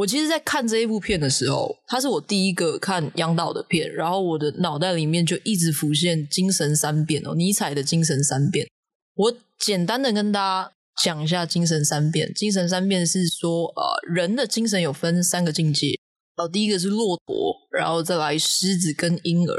[0.00, 8.66] 我其实，在看这一部片的时候，它是我第一个看杨导的片，然后我的脑袋里面就一直浮现精神三变哦，尼采的精神三变。
[9.14, 12.32] 我简单的跟大家讲一下精神三变。
[12.32, 15.88] 精神三变是说，呃，人的精神有分三个境界，
[16.34, 19.54] 然后第一个是骆驼，然后再来狮子跟婴儿。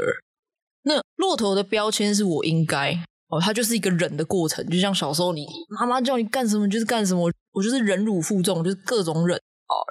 [0.82, 2.92] 那骆驼的标签是我应该
[3.28, 9.40] 哦，它就是一个忍的过程，就像小时候你妈妈叫你干什么就是干什么，我就是忍辱负重，就是各种忍。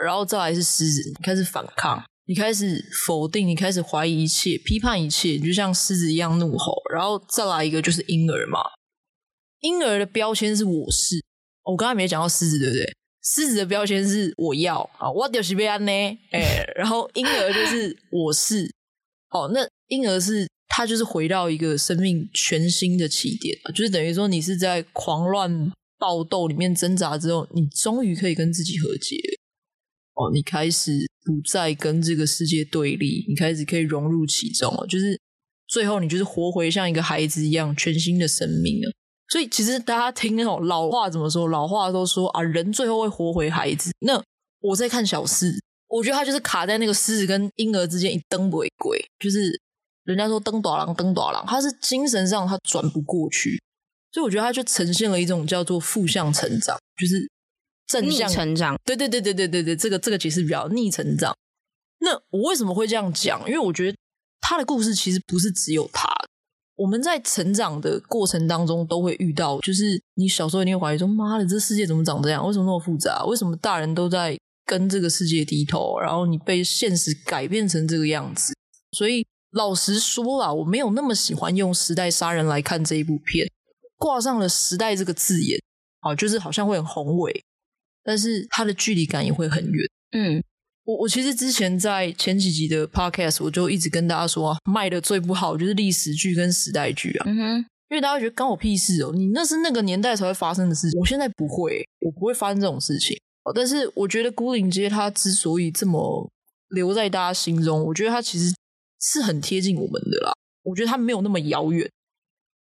[0.03, 6.73] 然后再来是狮子，你开始反抗，你开始否定，你开始怀疑一切，批判一切，你就像狮子一样怒吼。
[6.93, 8.59] 然后再来一个就是婴儿嘛，
[9.61, 11.23] 婴儿的标签是我是，
[11.63, 12.93] 我刚才没讲到狮子，对不对？
[13.23, 15.91] 狮子的标签是我要啊，我就是要呢，
[16.31, 18.67] 哎，然后婴儿就是我是，
[19.29, 29.17] 哦，那婴儿是他就是回到一个生命全新的起点，就是等于说你是在狂乱暴斗里面挣扎之后，你终于可以跟自己和解。
[30.29, 30.91] 你开始
[31.23, 34.85] 不再跟这个世界对立，你开始可以融入其中了。
[34.85, 35.17] 就是
[35.67, 38.91] 最后，你就是活回像一个孩子一样全新的生命了。
[39.29, 41.47] 所以，其实大家听那种老话怎么说？
[41.47, 43.91] 老话都说啊，人最后会活回孩子。
[43.99, 44.21] 那
[44.59, 45.57] 我在看小四，
[45.87, 49.57] 我觉得他就是卡在那个狮子跟婴儿之间一蹬不回归，就是
[50.03, 53.61] 人家说蹬大郎蹬大郎，他是精神上他转不过去。
[54.11, 57.29] 所以，我觉得他就呈现了一种叫做负向成长，就是。
[57.91, 61.35] 正向成长，对对对对对对对，这个这个解释比较逆成长。
[61.99, 63.39] 那我为什么会这样讲？
[63.47, 63.97] 因为我觉得
[64.39, 66.07] 他的故事其实不是只有他。
[66.77, 72.43] 我们在成长的过程当中都会遇到，就是你小时候一定会怀疑说：“妈的，这世界怎么长这样？
[72.47, 73.23] 为什么那么复杂？
[73.25, 75.99] 为什么大人都在跟这个世界低头？
[75.99, 78.51] 然后你被现实改变成这个样子？”
[78.97, 83.45] 所以老实说啦，我没有那么喜欢用时代杀人来看这一部片，
[83.97, 85.61] 挂上了“时代”这个字眼，
[85.99, 87.43] 啊，就是好像会很宏伟。
[88.03, 89.89] 但是它的距离感也会很远。
[90.11, 90.43] 嗯，
[90.83, 97.55] 我我其实之前在前几集的 podcast 我就一直跟大家说啊，卖的最不好就是历史剧跟时代剧啊，嗯哼，
[97.89, 103.17] 因为大家觉得关我屁事哦，你那是那个年代才会发生的事情，我现在不会，我不会发生这种事情。
[103.55, 106.29] 但是我觉得孤岭街它之所以这么
[106.69, 108.53] 留在大家心中，我觉得它其实
[108.99, 110.31] 是很贴近我们的啦。
[110.63, 111.89] 我觉得它没有那么遥远。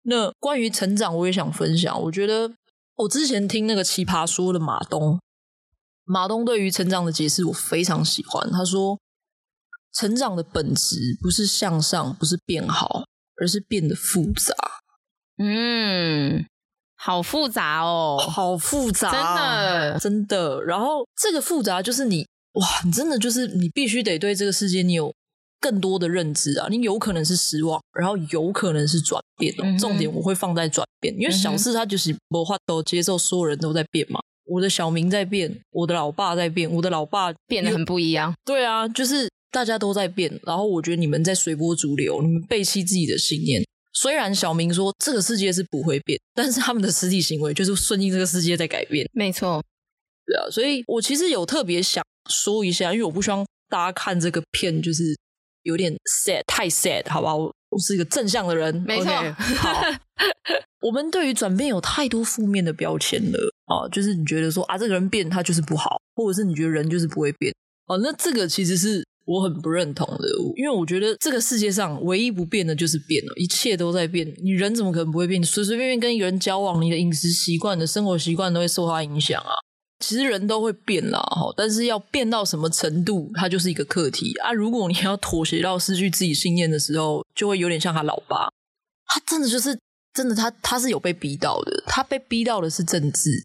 [0.03, 2.01] 那关于成长，我也想分享。
[2.03, 2.53] 我觉得
[2.97, 5.19] 我之前听那个奇葩说的马东，
[6.07, 8.51] 马东对于成长的解释我非常喜欢。
[8.51, 8.99] 他说，
[9.93, 13.05] 成长的本质不是向上，不是变好，
[13.41, 14.55] 而是变得复杂。
[15.37, 16.47] 嗯。
[16.99, 20.63] 好复杂哦，好复杂，真的真的。
[20.65, 25.15] 然后这个复杂就是你哇，你真的就是你必须得对这个世界你有
[25.61, 26.69] 更多的认知啊。
[26.71, 29.55] 你有可能是失望，然后有可能是转变。
[29.63, 34.19] 嗯、重点我会放在转变，因为小事它就是无法都接受，所有人都在变嘛。
[34.47, 38.35] 我的小明在变，我的老爸在变，我的老爸变得很不一样。
[38.45, 40.41] 对啊，就是大家都在变。
[40.45, 43.63] 然后我觉得你们在随波逐流，你们背弃自己的信念。
[43.93, 49.09] 虽然小明说这个世界是不会变，但是他们的实体行为就是顺应这个世界在改变。
[49.13, 49.63] 没错，
[50.27, 55.03] 对啊，所以我其实有特别想说一下，因为我不希望大家看这个片就是
[55.63, 55.91] 有点
[56.25, 57.35] sad，太 sad，好吧？
[57.35, 59.11] 我我是一个正向的人，没错。
[59.11, 59.83] Okay, 好，
[60.83, 67.53] 我们对于转变有太多负面的标签了啊，就是你觉得说啊，这个人变他就是不好，或者是你觉得人就是不会变
[67.87, 69.05] 哦，那这个其实是。
[69.27, 74.33] 我很不认同的，因为我觉得这个世界上唯一不变的就是变了，一切都在变。
[74.41, 75.43] 你人怎么可能不会变？
[75.43, 79.51] 你随随便便跟一个人交往，你的饮食习惯、你的生活习惯都会受他影响啊。
[79.99, 84.53] 其实人都会变啦，哈，但是要变到什么程度，它就是一个课题啊。
[84.53, 88.49] 如果你要妥协到失去自己信念的时候，就会有点像他老爸，
[89.07, 89.79] 他真的就是
[90.13, 93.45] 真的他，他他是有被逼到的，他被逼到的是政治，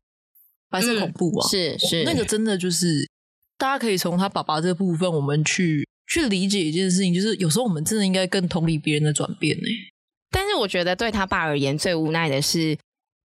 [0.70, 3.10] 白色恐怖啊，嗯、是是，那个真的就是。
[3.58, 9.68] 大家可以从他爸爸这个部分，我们去去理解一件事情，就是有时候我们真的应该更同理别人的转变呢。
[10.32, 12.76] 但是我觉得对他爸而言，最无奈的是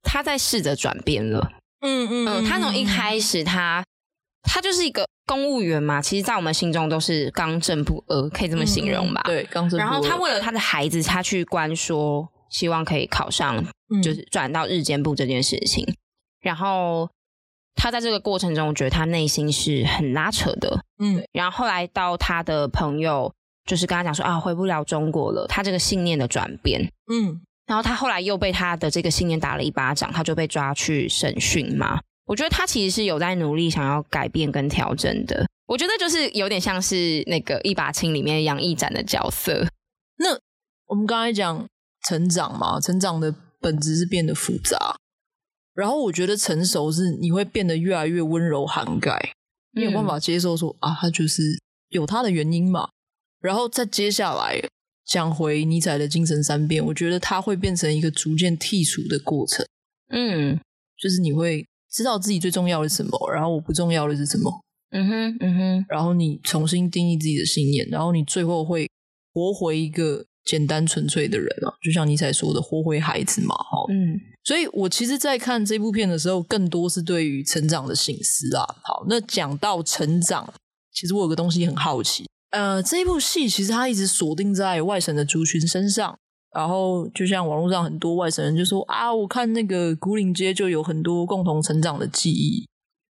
[0.02, 1.52] 他在试着转变了。
[1.86, 3.84] 嗯嗯嗯，他从一开始他
[4.42, 9.22] 他就是一个公务员嘛，其实，在我们心中都是刚正不阿，可以这么形容吧？
[9.24, 9.90] 对，刚正不阿。
[9.90, 13.64] 然后他为了他的孩子，他去关说，希望可以考上，
[14.02, 15.86] 就是转到日间部这件事情，
[16.40, 17.08] 然后。
[17.78, 21.22] 他在这个过程中，我觉得他内心是很拉扯的，嗯。
[21.30, 23.30] 然后后来到他的朋友，
[23.66, 25.46] 就是跟他讲说啊，回不了中国了。
[25.46, 27.42] 他这个信念的转变，嗯。
[27.66, 32.00] 然后他后来又被他的这个信念打了一巴掌，他就被抓去审讯嘛。
[32.26, 35.46] 我觉得他其实是有在努力想要改变跟调整的。
[35.66, 39.66] 我觉得就是有点像是那个一把青里面杨一展的角色。
[40.18, 40.38] 那
[40.86, 41.66] 我们刚才讲
[42.08, 44.96] 成长嘛，成长的本质是变得复杂。
[45.74, 49.32] 然后我觉得成熟是你会变得越来越温柔涵盖，
[49.72, 51.42] 你有办法接受说、嗯、啊，他就是
[51.88, 52.88] 有他的原因嘛。
[53.40, 54.60] 然后再接下来
[55.06, 59.64] 讲回尼采的精神三变，我觉得它会变成一个逐渐剔除的过程。
[60.10, 60.58] 嗯，
[60.98, 64.52] 就是你会知道自己最重要的是什么，然后我不重要的是什么。
[64.90, 65.86] 嗯哼，嗯哼。
[65.88, 68.88] 然后你重新定义自己的信念，然后你最后会
[69.32, 73.54] 活回一个简单纯粹的人啊，就像尼采说的，活回孩子嘛。
[73.54, 74.20] 哈，嗯。
[74.44, 78.62] 所以我其实，在看这部片的时候，更多是对于成长的省思啊。
[78.84, 80.54] 好，那讲到成长，
[80.92, 82.24] 其实我有个东西很好奇。
[82.56, 86.18] 呃，这一部戏其实它一直锁定在外省的族群身上，
[86.54, 92.66] 然后就像网络上很多外省人就说啊，我看那个古岭街就有很多共同成长的记忆，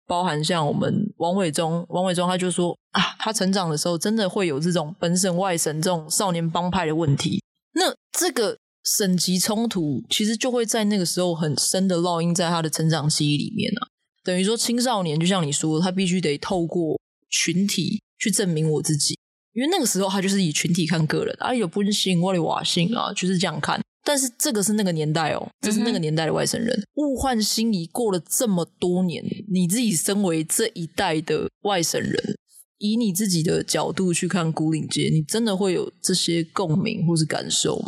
[0.08, 7.44] 包含像我们王伟忠，王伟忠他就说啊，他成长的时候真的会有这种本省外省这种少年帮派的问题。
[7.74, 8.58] 那这个。
[8.96, 13.92] 省级冲突其实就会在那个时候很深的烙印在他的成长记忆里面啊，
[14.24, 16.98] 等于说青少年就像你说，他必须得透过
[17.30, 19.20] 群体去证明我自己，
[19.58, 23.82] 因为那个时候他就是以群体看个人啊，有不信我的瓦信啊，就是这样看。
[24.04, 32.38] 但是这个是那个年代哦，这是那个年代的外省人，物换星移过了这么多年，你自己身为这一代的外省人，
[32.78, 37.88] 以你自己的角度去看牯岭街，你真的会有这些共鸣或是感受吗？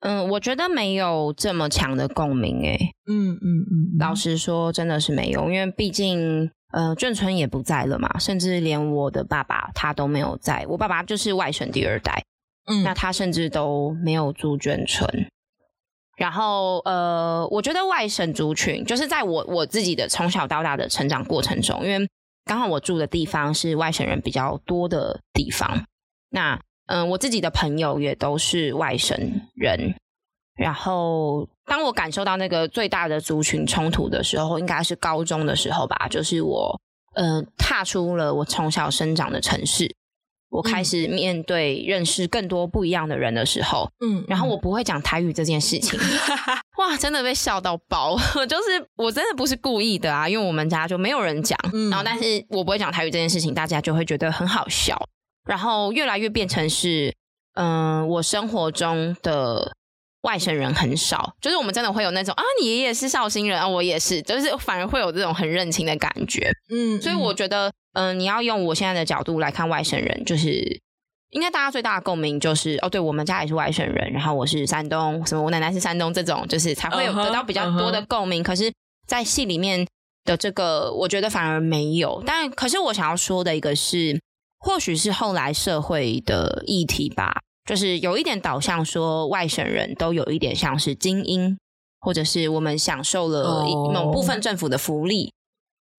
[0.00, 2.78] 嗯，我觉得没有这么强的共鸣诶。
[3.10, 10.66] 嗯嗯嗯，老实说，真的是没有，因为毕竟呃，眷村也不在了嘛，甚至连我的爸爸他都没有在。
[10.68, 12.24] 我爸爸就是外省第二代，
[12.66, 15.26] 嗯，那他甚至都没有住眷村。
[16.16, 22.08] 然后呃，我觉得外省族群就是在我我自己的从小到大的成长过程中，因为
[22.44, 25.84] 刚好我住的地方是外省人比较多的地方，
[26.30, 26.60] 那。
[26.86, 29.16] 嗯，我自己的朋友也都是外省
[29.54, 29.94] 人。
[30.54, 36.06] 然后，当我感受到那个最大的族群冲突的时候，应该是高中的时候吧。
[36.08, 36.80] 就是我
[37.14, 39.94] 呃，踏出了我从小生长的城市。
[40.50, 45.98] 我开始面对认识更多不一样的人的时候，嗯，然后我不会讲台语这件事情，
[46.78, 48.16] 哇，真的被笑到爆！
[48.48, 54.96] 就是我真的不是故意的啊，因为我们家就没有人讲，嗯，然后但是我不会讲台语这件事情，大家就会觉得很好笑，
[55.44, 57.12] 然后越来越变成是，
[57.54, 59.74] 嗯、呃，我生活中的
[60.24, 67.72] 外省人很少，就是我们真的会有那种啊，你爷爷是绍兴人啊，我也是，就是反而会有这种很认亲的感觉，嗯，所以我觉得。
[67.96, 70.80] 嗯、呃，你要用我现在的角度来看外省人，就是
[71.30, 78.42] 应该大家最大的共鸣就是哦，对，我们家也是外省人，然后我是山东，什么我奶奶是山东，这种就是才会有得到比较多的共鸣。
[78.42, 78.56] Uh -huh, uh -huh.
[78.56, 78.72] 可是，
[79.06, 79.86] 在戏里面
[80.24, 82.20] 的这个，我觉得反而没有。
[82.26, 84.20] 但可是我想要说的一个是，
[84.58, 91.56] 或许是后来社会的议题吧，就是有一点导向说外省人都有一点像是精英，
[92.00, 95.24] 或者是我们享受了某部分政府的福利。
[95.24, 95.30] Oh.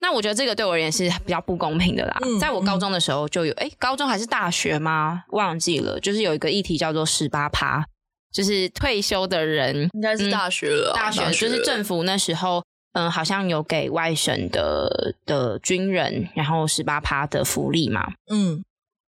[0.01, 2.19] 那我觉得这个对我而言是比较不公平的啦。
[2.21, 5.23] 嗯、在我高中的时候就有，哎、嗯，高中还是大学吗？
[5.29, 5.99] 忘记了。
[5.99, 7.83] 就是有一个议题叫做十八趴，
[8.31, 10.95] 就是退休的人应该是大学了、啊嗯。
[10.95, 12.63] 大学就是政府那时候，
[12.93, 18.13] 嗯，好像有给外省的的军人，然后十八趴的福利嘛。
[18.29, 18.63] 嗯，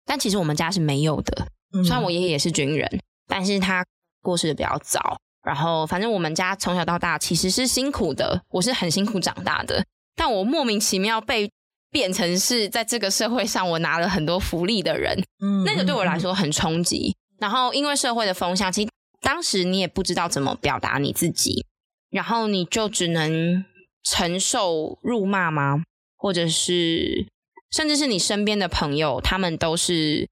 [0.06, 1.48] 但其实我们家是没有的。
[1.84, 3.86] 虽然我爷爷也是军人、嗯，但是他
[4.22, 5.18] 过世的比较早。
[5.44, 9.84] 然后，反正我们家从小到大其实是辛苦的，我是很辛苦长大的。
[10.16, 11.50] 但我莫名其妙被
[11.90, 17.16] 变成是在这个社会上，我拿了很多福利的人，嗯，那个对我来说很冲击。
[17.40, 21.66] 然后因为社会的风向，其实当时你也不知道怎么表达你自己，
[22.12, 23.66] 然后你就只能
[24.04, 25.82] 承受辱骂吗？
[26.18, 27.26] 或者是
[27.72, 30.30] 甚至是你身边的朋友，他们都是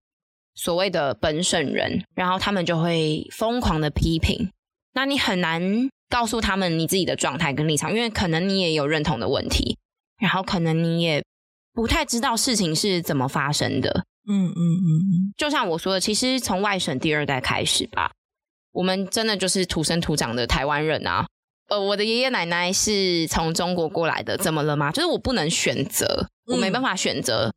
[0.60, 4.52] 所谓的本省人，然后他们就会疯狂的批评，
[4.94, 5.90] 那你很难。
[6.12, 9.78] 告诉他们你自己的状态跟立场，因为可能你也有认同的问题，
[10.20, 11.24] 然后可能你也
[11.72, 14.04] 不太知道事情是怎么发生的。
[14.28, 18.12] 嗯嗯嗯嗯，就像我说的，其实从外省第二代开始吧，
[18.72, 21.28] 我们真的就是土生土长的台湾人啊。
[21.70, 24.92] 呃，我的爷爷奶奶是从中国过来的，怎么了吗？
[24.92, 27.54] 就是我不能选择，我没办法选择。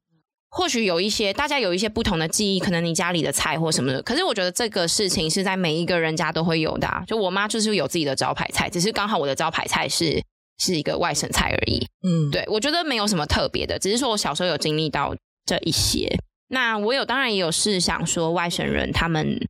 [0.55, 4.03] 或许有一些大家有一些不同的记忆，可能你家里的菜或什么的。
[4.03, 7.03] 可是我觉得这个事情是在每一个人家都会有的啊。
[7.07, 10.23] 就我妈就是有自己的招牌菜，只是刚好我的招牌菜是
[10.59, 11.87] 是一个外省菜而已。
[12.07, 16.19] 嗯，对，我觉得没有什么特别的，只是说我小时候有经历到这一些。
[16.49, 19.49] 那我有当然也有试想说外省人他们，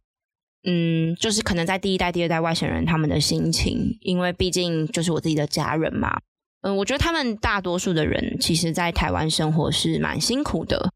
[0.63, 6.21] 嗯，就是可能在第一代、第二代外省人他们的心情，因为毕竟就是我自己的家人嘛。
[6.63, 10.93] 嗯，我觉得他们大多数的人，其实，在台湾生活是蛮辛苦的。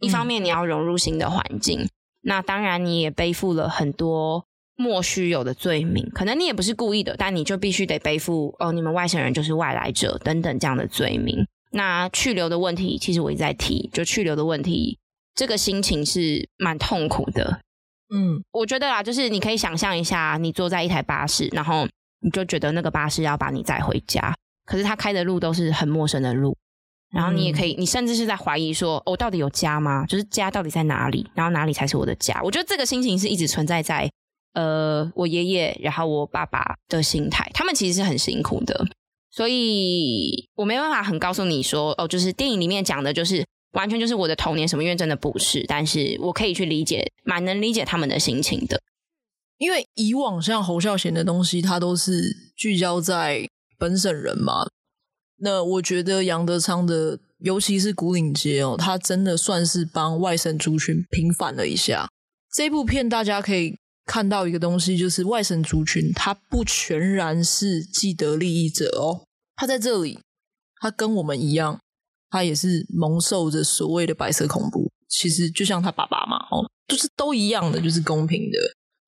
[0.00, 1.88] 一方面，你要融入新的环境，嗯，
[2.22, 4.44] 那当然你也背负了很多
[4.76, 6.06] 莫须有的罪名。
[6.14, 11.46] 可能你也不是故意的，但你就必须得背负哦，你们外省人就是外来者等等这样的罪名。
[11.70, 14.98] 那去留的问题，其实我一直在提，就去留的问题，
[15.34, 17.60] 这个心情是蛮痛苦的。
[18.14, 21.88] 嗯，我觉得啦，就是你可以想象一下，你坐在一台巴士，然后
[22.20, 24.34] 你就觉得那个巴士要把你载回家。
[24.66, 26.54] 可是他开的路都是很陌生的路，
[27.12, 30.04] 然后你也可以，你甚至是在怀疑说，我、哦、到底有家吗？
[30.06, 31.24] 就是家到底在哪里？
[31.34, 32.40] 然后哪里才是我的家？
[32.42, 34.10] 我觉得这个心情是一直存在在，
[34.54, 38.86] 呃，我爷爷，然后我爸爸的心态，他们其实是很辛苦的，
[39.30, 48.82] 所以我没办法很告诉你说，哦，就是电影里面讲的，就是完全就是我的童年什么，因为真的不是，但是我可以去理解，蛮能理解他们的心情的，
[49.58, 53.48] 因为以往像侯孝贤的东西，他都是聚焦在。
[53.78, 54.66] 本省人嘛，
[55.38, 62.08] 那我觉得杨德昌的，尤其是古岭街哦，他真的算是帮外省族群平反了一下。
[62.52, 70.18] 这部片大家可以看到一个东西，就是外省族群他不全然是既得利益者哦，他在这里，
[70.80, 71.78] 他跟我们一样，
[72.30, 74.90] 他也是蒙受着所谓的白色恐怖。
[75.08, 78.58] 其实就像他爸爸嘛，哦，就是都一样的，就是公平的，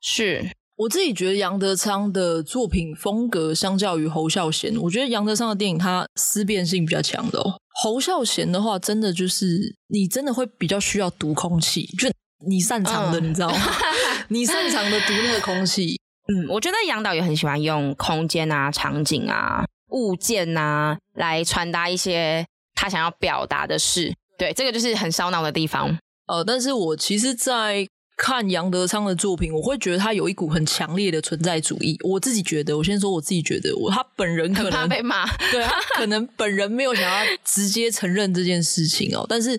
[0.00, 0.48] 是。
[0.78, 7.60] 我自己觉得杨德昌的作品风格相较于侯孝贤，我觉得杨德昌的电影他思辨性比较强的哦。
[7.82, 12.08] 侯孝贤的话，真的就是你真的会比较需要读空气，就
[12.46, 13.56] 你擅长的，嗯、你知道吗？
[14.30, 16.00] 你擅长的读那个空气。
[16.28, 24.14] 嗯，我觉得杨导也很喜欢用空间啊、场景啊、物件啊来传达一些他想要表达的事。
[24.38, 25.98] 对，这个就是很烧脑的地方。
[26.28, 27.88] 呃，但是我其实，在
[28.18, 31.96] 看杨德昌的作品，我会觉得他有一股很强烈的存在主义。
[32.02, 39.24] 我自己觉得，我先说我自己觉得，我他本人可能被骂，对，他可能本人没有想要直接承认这件事情哦。
[39.28, 39.58] 但是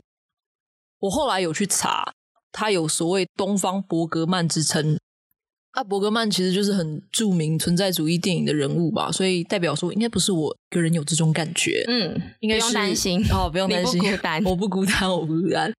[0.99, 2.11] 我后来有去查，
[2.51, 4.97] 他有所谓“东方伯格曼”之称。
[5.71, 11.85] 啊，伯格曼其实就是很著名存在主义电影的人物吧，所以代表说应该不是我个人有这种感觉。
[11.87, 15.71] 嗯，应该是不用担心哦，不用担心，你不孤单我不孤单，我不孤单。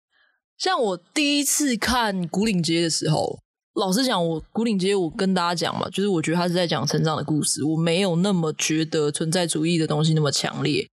[0.61, 3.39] 像我第一次看古岭街的时候，
[3.73, 10.87] 老实讲，我古岭街我跟大家讲嘛，就是我觉得他是在讲成长的故事，我没有那么觉得存在主义的东西那么强烈。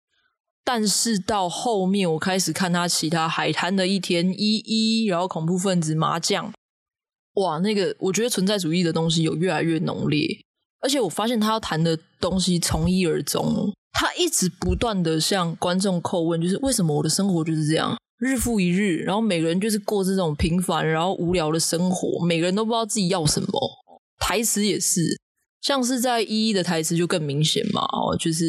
[0.63, 6.53] 但是到后面，我开始看他其他海滩的一天一一，然后恐怖分子麻将。
[7.33, 10.25] 哇，那个我觉得存在主义的东西有越来越浓烈，
[10.79, 23.47] 而且我发现他要谈的东西从一而终，他一直不断的向观众叩问，就是为什么我的生活就是这样，日复一日，然后每个人就是过这种平凡然后无聊的生活，每个人都不知道自己要什么。
[24.19, 25.19] 台词也是，
[25.61, 28.45] 像是在一一的台词就更明显嘛，哦，就是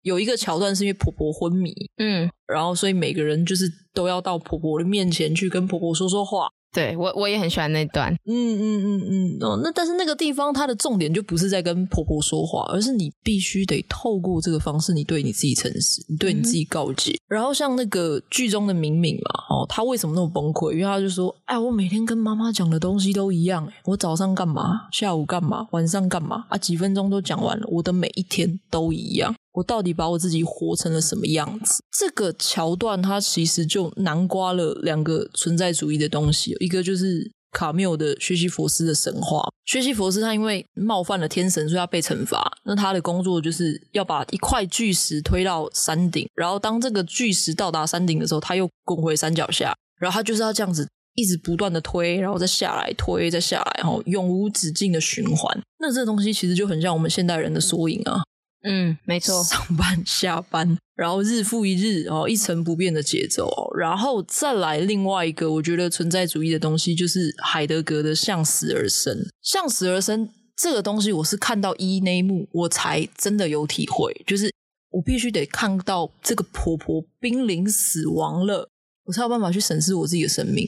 [0.00, 6.48] 有一个桥段是因为婆婆昏迷，嗯，然后所以每个人就是都要到婆婆的面前去跟婆婆说说话。
[6.72, 17.12] 对，我我也很喜欢那段，嗯嗯嗯嗯哦，那但是那个地方它的重点就不是在跟婆婆说话，而是你必须得透过这个方式，你对你自己诚实，你对你自己告诫。
[17.12, 20.72] 嗯、然后像那个剧中的敏敏嘛，哦，她为什么那么崩溃？
[20.72, 26.56] 因为她就说，哎，我每天跟妈妈讲的东西都一样，我早上干嘛，下午干嘛，晚上干嘛啊？
[26.56, 29.34] 几分钟都讲完了，我的每一天都一样。
[29.52, 31.82] 我到底把我自己活成了什么样子？
[31.90, 39.42] 这个桥段它其实就南瓜了两个存在主义的东西，一个就是卡缪的薛西佛斯的神话。
[39.64, 42.50] 薛西佛斯他因为冒犯了天神，所以他被惩罚。
[42.64, 55.60] 那他的工作就是要把一块巨石推到山顶，然后当这个巨石到达山顶的时候，他又滚回山脚下，然后他就是要这样子一直不断的推，然后再下来推，再下来，然后永无止境的循环。
[55.78, 58.22] 那这东西其实就很像我们现代人的缩影啊。
[58.64, 69.26] 嗯，没错，上班下班，然后日复一日，哦，一成不变的节奏，然后再来另外一个，我觉得存在主义的东西就是海德格的向死而生。
[69.42, 74.54] 向死而生这个东西，我是看到一那一幕，我才真的有体会，就是
[74.90, 78.68] 我必须得看到这个婆婆濒临死亡了，
[79.06, 80.64] 我才有办法去审视我自己的生命。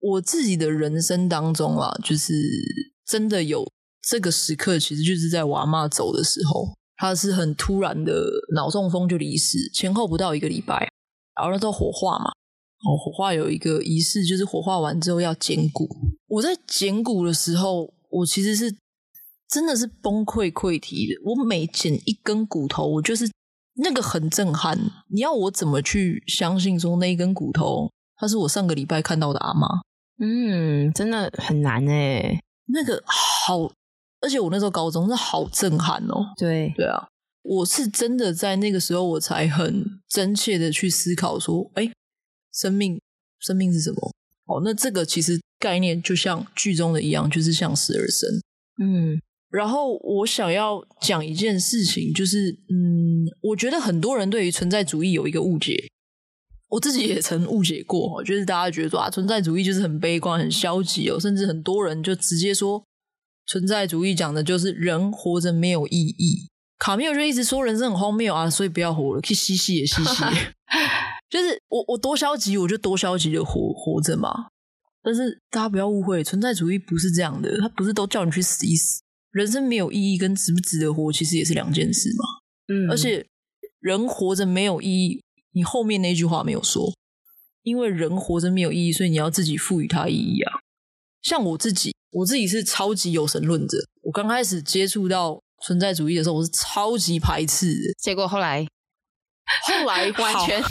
[0.00, 2.34] 我自己的人生当中啊，就是
[3.06, 3.66] 真的有
[4.06, 6.76] 这个时刻，其实就是在我阿嬷走的时候。
[6.98, 8.12] 他是很突然的
[8.54, 10.88] 脑中风就离世，前后不到一个礼拜，
[11.36, 12.30] 然后那时候火化嘛，
[12.84, 15.88] 哦，火化有一个仪式，就是火化完之后要捡骨。
[16.26, 18.74] 我在捡骨的时候，我其实是
[19.48, 21.14] 真的是崩溃溃体的。
[21.24, 23.30] 我每捡一根骨头，我就是
[23.76, 24.76] 那个很震撼。
[25.08, 29.68] 你要我怎么去相信说那一根骨头，它是我上个礼拜看到的阿妈？
[30.20, 33.70] 嗯，真的很难诶，那个好。
[34.20, 36.26] 而且我那时候高中，是好震撼哦！
[36.36, 37.06] 对对啊，
[37.42, 41.88] 我是真的在那个时候，我才很真切的去思考说，哎，
[42.52, 43.00] 生命，
[43.38, 44.12] 生命是什么？
[44.46, 48.28] 哦，那这个其实概念就像剧中的一样，就是向死而生。
[48.82, 55.76] 嗯，然后我想要讲一件事情，就是，嗯，我觉得很多人对于存在主义有一个误解，
[56.70, 62.82] 我自己也曾误解过，就是大家觉得说啊，存在主义就是很悲观、很消极哦，甚至很多人就直接说。
[63.48, 66.48] 存在主义讲的就是人活着没有意义。
[66.78, 70.22] 卡缪就一直说人生很荒谬啊，所以不要活了，去嬉戏也嬉戏。
[71.28, 74.30] 就是我我多消极，我就多消极的活活着嘛。
[75.02, 79.02] 但是大家不要误会，存在主义不是这样的，他不是都叫你去死一死。
[79.30, 82.24] 人生没有意义跟值不值得活，其实也是两件事嘛。
[82.72, 83.26] 嗯，而且
[83.80, 85.22] 人活着没有意义，
[85.52, 86.92] 你后面那句话没有说，
[87.62, 90.52] 因为人活着没有意义，所以你要自己赋予它意义啊。
[91.22, 91.94] 像我自己。
[92.10, 93.76] 我自己是超级有神论者。
[94.00, 97.92] 我刚开始接触到存在主义的时候，我是超级排斥的。
[98.02, 98.66] 结果后来，
[99.68, 100.62] 后来 完全，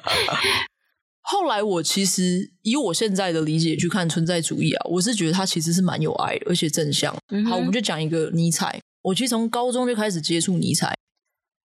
[1.20, 7.14] 后来我其实以我现在的理解去看存在主义啊，我是觉得它其实是蛮有爱的，而且正向。
[7.28, 8.80] 嗯、好，我们就讲一个尼采。
[9.02, 10.96] 我其实从高中就开始接触尼采，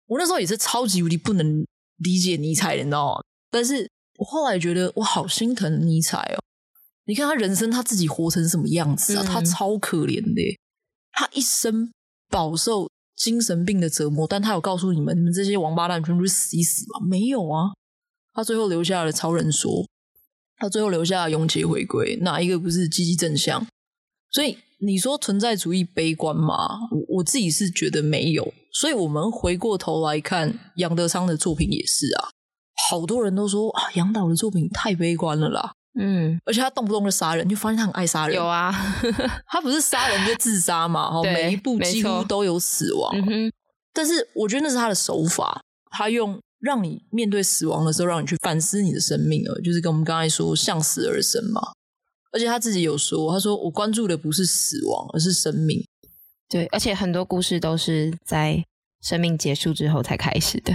[0.06, 1.64] 我那时候也是超级无敌不能
[1.98, 3.20] 理解尼采的，你知道吗？
[3.48, 3.88] 但是
[4.18, 6.39] 我后来觉得我好心疼尼采哦。
[7.10, 9.24] 你看他人生他自己活成什么样子啊？
[9.24, 10.56] 嗯、他超可怜的，
[11.10, 11.90] 他一生
[12.28, 17.04] 饱受精神病的折磨，但他有告诉你们，你们这些王八蛋全部死一死吗？
[17.04, 17.72] 没有啊，
[18.32, 19.88] 他最后留下了超人说，
[20.56, 23.66] 他最后留下了永劫回归，哪一个不是积极正向？
[24.30, 26.54] 所以你说存在主义悲观吗？
[26.92, 28.54] 我我自己是觉得没有。
[28.72, 32.30] 所以我们回过头来看杨德昌的作品也是啊，
[32.88, 35.72] 好多人都说啊，杨导的作品太悲观了啦。
[35.98, 38.36] 嗯，而且他动不动就杀人，就发现他很爱杀人。
[38.36, 38.72] 有啊，
[39.48, 41.20] 他不是杀人就自杀嘛？
[41.22, 43.12] 对，每一步几乎都有死亡。
[43.28, 43.52] 嗯，
[43.92, 45.60] 但是我觉得那是他的手法，
[45.90, 51.60] 他用让你面对死亡的时候，让你去反思你的生命了，就是跟我们刚才说向死而生嘛。
[52.32, 55.84] 而且他自己有说，他说我关注的不是死亡，而是生命。
[56.48, 58.64] 对，而且很多故事都是在
[59.02, 60.72] 生命结束之后才开始的。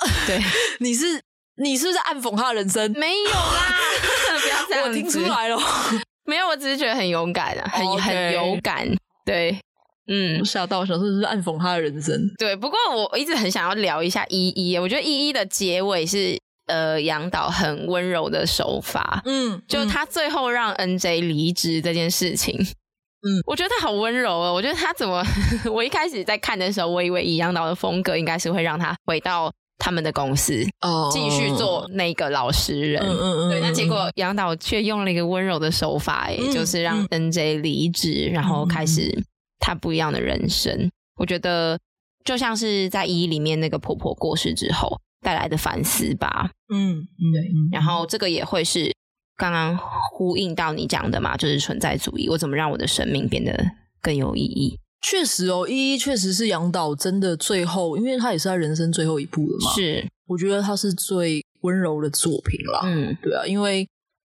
[0.26, 0.40] 对，
[0.80, 1.22] 你是
[1.62, 2.90] 你是不是暗讽他的人生？
[2.92, 3.76] 没有啦，
[4.42, 5.58] 不要这样，我听出来了。
[6.24, 8.00] 没有，我只是觉得很勇敢啊，很 Okay.
[8.00, 8.88] 很有感。
[9.24, 9.58] 对，
[10.06, 12.16] 嗯，吓到，想说是不是暗讽他的人生？
[12.38, 25.22] 对，不过我一直很想要聊一下依依，我觉得依依的结尾是呃杨导很温柔的手法，嗯，就他最后让 NJ 离职这件事情，嗯，我觉得他好温柔哦，我觉得他怎么，
[25.70, 29.52] 我一开始在看的时候，我以为以杨导的风格，应该是会让他回到。
[29.80, 39.24] 他们的公司哦，继续做那个老实人，嗯嗯嗯，对，那结果杨导却用了一个温柔的手法，哎，就是让 NJ 离职，然后开始
[39.58, 40.90] 他不一样的人生。
[41.16, 41.78] 我觉得
[42.24, 47.50] 就像是在一里面那个婆婆过世之后带来的反思吧，嗯嗯，对。
[47.72, 48.94] 然后这个也会是
[49.36, 49.78] 刚刚
[50.12, 53.58] 呼应到你讲的嘛，就是存在主义，我怎么让我的生命变得
[54.02, 54.78] 更有意义？
[55.02, 59.72] 确实哦，依依确实是杨导真的最后，因为他也是他人生最后一部了嘛。
[59.72, 62.80] 是，我觉得他是最温柔的作品啦。
[62.84, 63.88] 嗯，对啊，因为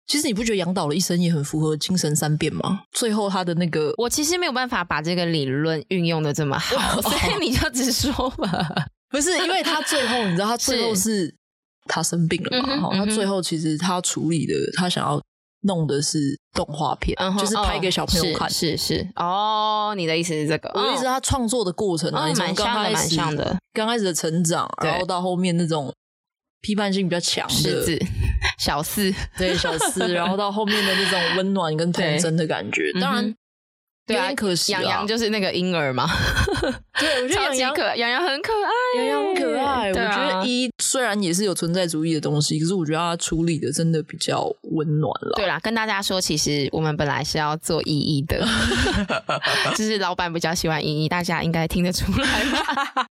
[0.06, 2.82] 其实你不觉得杨导的一生也很符合精神三变吗？
[2.92, 8.48] 最后他的那个，我其实没有办法把这个理论运用的这么好， 所以你就直说吧。
[9.08, 11.32] 不是，因为他最后你知道，他最后是
[11.84, 12.80] 他生病了嘛？
[12.80, 15.22] 哈、嗯，他最后其实他处理的，他想要。
[15.66, 16.18] 弄的是
[16.52, 18.48] 动画片，就是拍给小朋友看。
[18.48, 20.70] 是是，是哦，你的意思是这个？
[20.74, 23.56] 我的意思他创作的过程啊，蛮、哦、像的，蛮像的。
[23.72, 25.92] 刚开始的成长，然后到后面那种
[26.62, 27.84] 批判性比较强的
[28.58, 33.34] 小四，对小四， 然后到后面的那种温暖跟童真的感觉，当然。
[34.07, 36.07] 嗯对啊，可惜杨洋就是那个婴儿嘛。
[36.96, 39.88] 对，我觉得杨洋可杨洋很可爱，杨洋很可爱。
[39.88, 45.32] 我觉得一虽然也是有存在主义的东西，可是我觉得他处理的真的比较温暖了。
[45.34, 48.46] 对啦，跟大家说，其实我们本来是要做 依依的，
[49.74, 53.07] 就是老板比较喜欢依依，大家应该听得出来吧？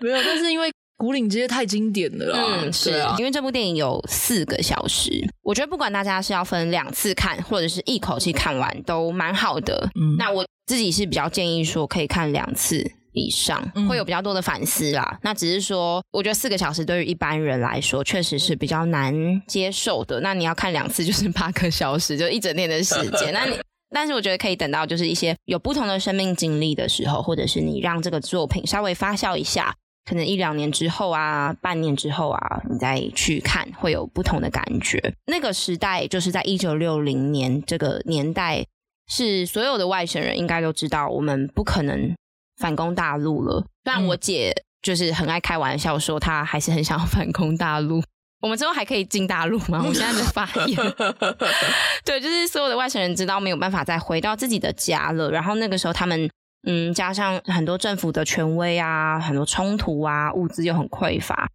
[0.00, 0.72] 没有，但是因为。
[0.98, 9.88] 牯岭街太经典了啦，嗯，是啊，因为这部电影有四个小时，我觉得不管大家是要分两次看，或者是一口气看完，都蛮好的。
[9.94, 15.08] 嗯，那我自己是比较建议说可以看两次以上，会有比较多的反思啦。
[15.12, 19.14] 嗯，那只是说，我觉得四个小时对于一般人来说确实是比较难
[19.46, 20.20] 接受的。
[20.20, 23.30] 那你要看两次就是八个小时，就一整天的时间。
[23.34, 23.56] 那你，
[23.90, 29.72] 但是我觉得可以等到就是一些有不同的生命经历的时候，或者是你让这个作品稍微发酵一下。
[30.08, 34.98] 可能一两年之后啊，半年之后啊，你再去看会有不同的感觉。
[35.26, 38.64] 那个时代就是在一九六零年这个年代，
[39.06, 42.16] 是所有的外省人应该都知道，我们不可能
[42.56, 43.62] 反攻大陆了。
[43.84, 48.02] 但我姐就是很爱开玩笑说，她还是很想要反攻大陆。
[48.40, 49.84] 我们之后还可以进大陆吗？
[49.86, 50.94] 我现在在发言。
[52.02, 55.30] 对，就是所有的外省人知道没有办法再回到自己的家了。
[55.30, 56.30] 然后那个时候他们。
[56.64, 61.48] 嗯，加上很多政府的权威啊，很多冲突啊，物资又很匮乏，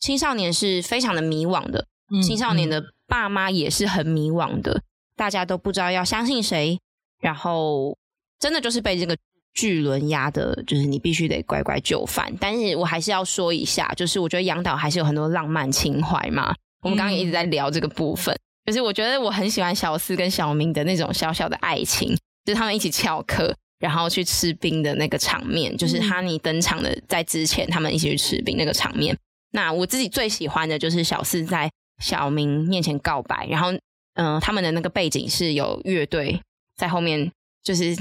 [0.00, 1.86] 青少年是非常的迷惘的。
[2.12, 4.82] 嗯、青少年的爸妈也是很迷惘的，嗯、
[5.14, 6.80] 大家都不知道要相信谁，
[7.20, 7.96] 然后
[8.40, 9.16] 真的就是被这个
[9.54, 12.34] 巨轮压的，就是你必须得乖乖就范。
[12.40, 16.52] 但是我还是要说一下，就是我觉得杨导还是有很多浪漫情怀嘛。
[16.82, 22.08] 我们刚刚也一直在聊这个部分，嗯、就是我觉得我很喜欢小四跟小明的那种小小的爱情，
[22.44, 23.54] 就是他们一起翘课。
[23.80, 29.16] 然后去吃冰的那个场面，就是哈尼登场的，在之前他们一起去吃冰那个场面。
[29.52, 31.68] 那我自己最喜欢的就是小四在
[31.98, 33.72] 小明面前告白，然后
[34.14, 36.38] 嗯、呃，他们的那个背景是有乐队
[36.76, 37.32] 在后面，
[37.64, 37.96] 就是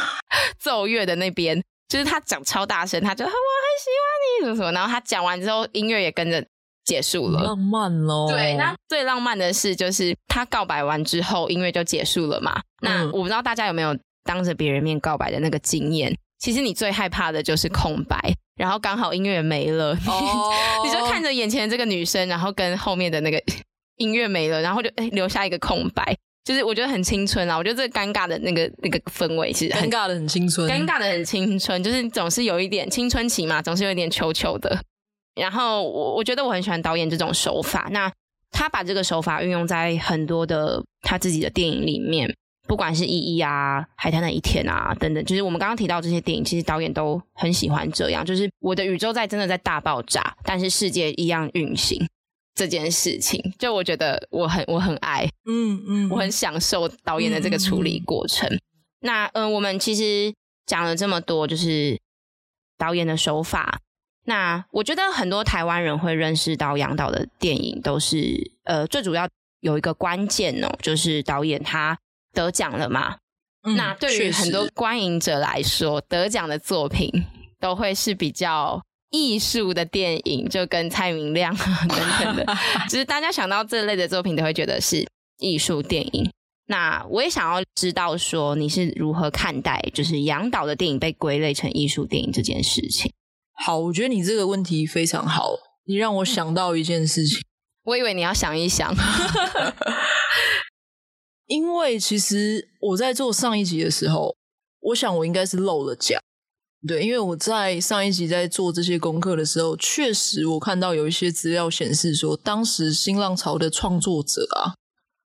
[0.58, 6.42] 奏乐的那边，就是他讲超大声，他就我很喜欢你什么什么，然后他讲完之后，音乐也跟着
[6.86, 8.26] 结束了，浪漫咯。
[8.30, 12.62] 对，那最浪漫的事，就是他告白完之后，音乐就结束了嘛。
[12.80, 13.94] 那我不知道大家有没有。
[14.28, 18.20] 当着别人面告白的那个经验，其实你最害怕的就是空白，
[18.56, 20.52] 然后刚好音乐没了，哦、
[20.84, 23.42] 你就看着眼前的这个女生，然后跟后面的那个
[23.96, 26.14] 音乐没了，然后就诶留下一个空白，
[26.44, 27.56] 就是我觉得很青春啊！
[27.56, 34.78] 我觉得这个尴尬的那个那个氛围其实很尴尬的很青春，尴尬的很青春，就是总是有一点青春期嘛，总是有一点球球的。
[35.40, 38.12] 然后我我觉得我很喜欢导演这种手法，那
[38.50, 42.34] 他把这个手法运用在很多的他自己的电影里面。
[42.68, 52.06] 不管是一一啊、海滩的一天啊等等，就是我们刚刚提到这些电影，其实导演都很喜欢这样，就是我的宇宙在真的在大爆炸，但是世界一样运行
[52.54, 58.48] 这件事情，就我觉得我很我很爱，嗯嗯，我很享受导演的这个处理过程。
[58.48, 58.60] 嗯、
[59.00, 60.34] 那嗯、呃，我们其实
[60.66, 61.98] 讲了这么多，就是
[62.76, 63.80] 导演的手法。
[64.24, 69.26] 那我觉得很多台湾人会认识到杨导的电影，都是呃最主要
[69.60, 71.98] 有一个关键哦，就是导演他
[72.32, 73.16] 得奖了嘛。
[73.64, 77.10] 嗯、那对于很多观影者来说，得奖的作品
[77.60, 82.56] 都会是比较艺术的电影，就跟蔡明亮等等的，
[82.88, 85.06] 就是大家想到这类的作品，都会觉得是
[85.38, 86.30] 艺术电影。
[86.66, 93.10] 那我也想要知道，说你是如何看待，就是杨导的电影被归类成艺术电影这件事情？
[93.64, 95.50] 好，我觉得你这个问题非常好，
[95.86, 97.42] 你让我想到一件事情。
[97.84, 98.94] 我以为你要想一想，
[101.48, 104.36] 因为其实我在做上一集的时候，
[104.80, 106.20] 我想我应该是漏了讲。
[106.86, 114.74] 对，因为我在上一集在做这些功课的时候，确实我看到有一些资料显示说，当时新浪潮的创作者啊。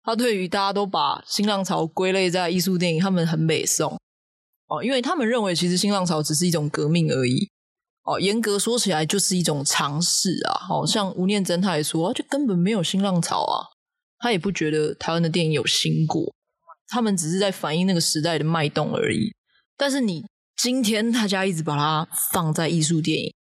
[0.03, 3.97] 他对于大家都把新浪潮归类在艺术电影，他们很美颂
[4.67, 7.47] 哦，因为他们认为其实新浪潮只是一种革命而已
[8.03, 10.59] 哦，严格说起来就是一种尝试啊。
[10.67, 13.70] 好像吴念真他也说，就根本没有新浪潮啊，
[14.21, 16.33] 他也不觉得台湾的电影有新过，
[16.87, 19.33] 他们只是在反映那个时代的脉动而已。
[19.75, 20.23] 但是你
[20.55, 23.33] 今天大家一直把它放在艺术电影，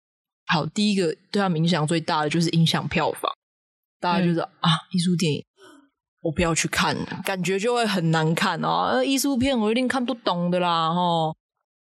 [0.47, 3.31] 好，第一个对他影响最大的就是影响票房，
[4.01, 5.45] 大家就是、嗯、啊，艺术电影。
[6.22, 9.03] 我不要去看，感觉就会很难看哦。
[9.03, 11.35] 艺术片我一定看不懂的啦，齁。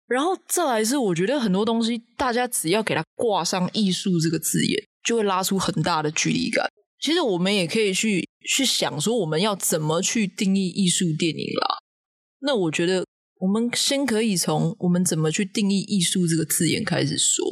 [0.07, 6.69] 然后再来是，我觉得很多东西，大家只要给它挂上“艺术”这个字眼，就会拉出很大的距离感。
[7.01, 11.79] 其实我们也可以去去想说，我们要怎么去定义艺术电影啦。
[12.41, 13.05] 那我觉得，
[13.41, 17.45] 我们先可以从我们怎么去定义“艺术”这个字眼开始说。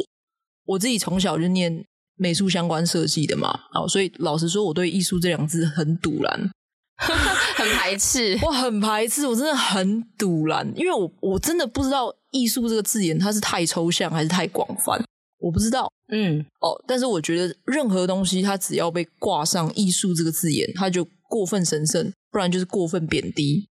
[0.67, 1.85] 我自己从小就念
[2.17, 6.51] 美术相关设计的嘛，所以老实说，我对“艺术”这两字很堵然。
[7.55, 15.01] 很排斥，我很排斥，我真的很堵然，因为我我真的不知道艺术这个字眼它是太抽象还是太广泛，
[15.39, 15.91] 我不知道。
[16.13, 23.69] 嗯，哦，但是我觉得任何东西它只要被挂上艺术这个字眼，它就过分神圣，不然就是过分贬低。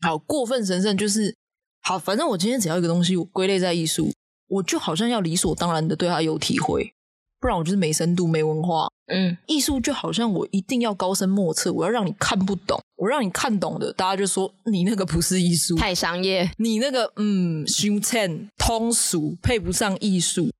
[0.00, 1.34] 好，过分神圣就是
[1.82, 4.10] 好，反正我今天只要一个东西我归类在艺术，
[4.48, 6.92] 我就好像要理所当然的对它有体会。
[7.40, 8.86] 不然我就是没深度、没文化。
[9.12, 20.50] 嗯，艺术就好像我一定要高深莫测，我要让你看不懂，我让你看懂的，大家就说你那个不是艺术，太商业，你那个嗯，胸浅通俗，配不上艺术。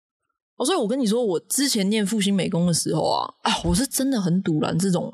[0.56, 5.12] 哦，所以我跟你说，我之前念复兴美工的时候啊，啊，我是真的很堵然这种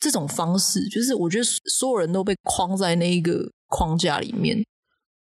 [0.00, 4.62] 这种方式，就是我觉得所有人都被框在那一个框架里面。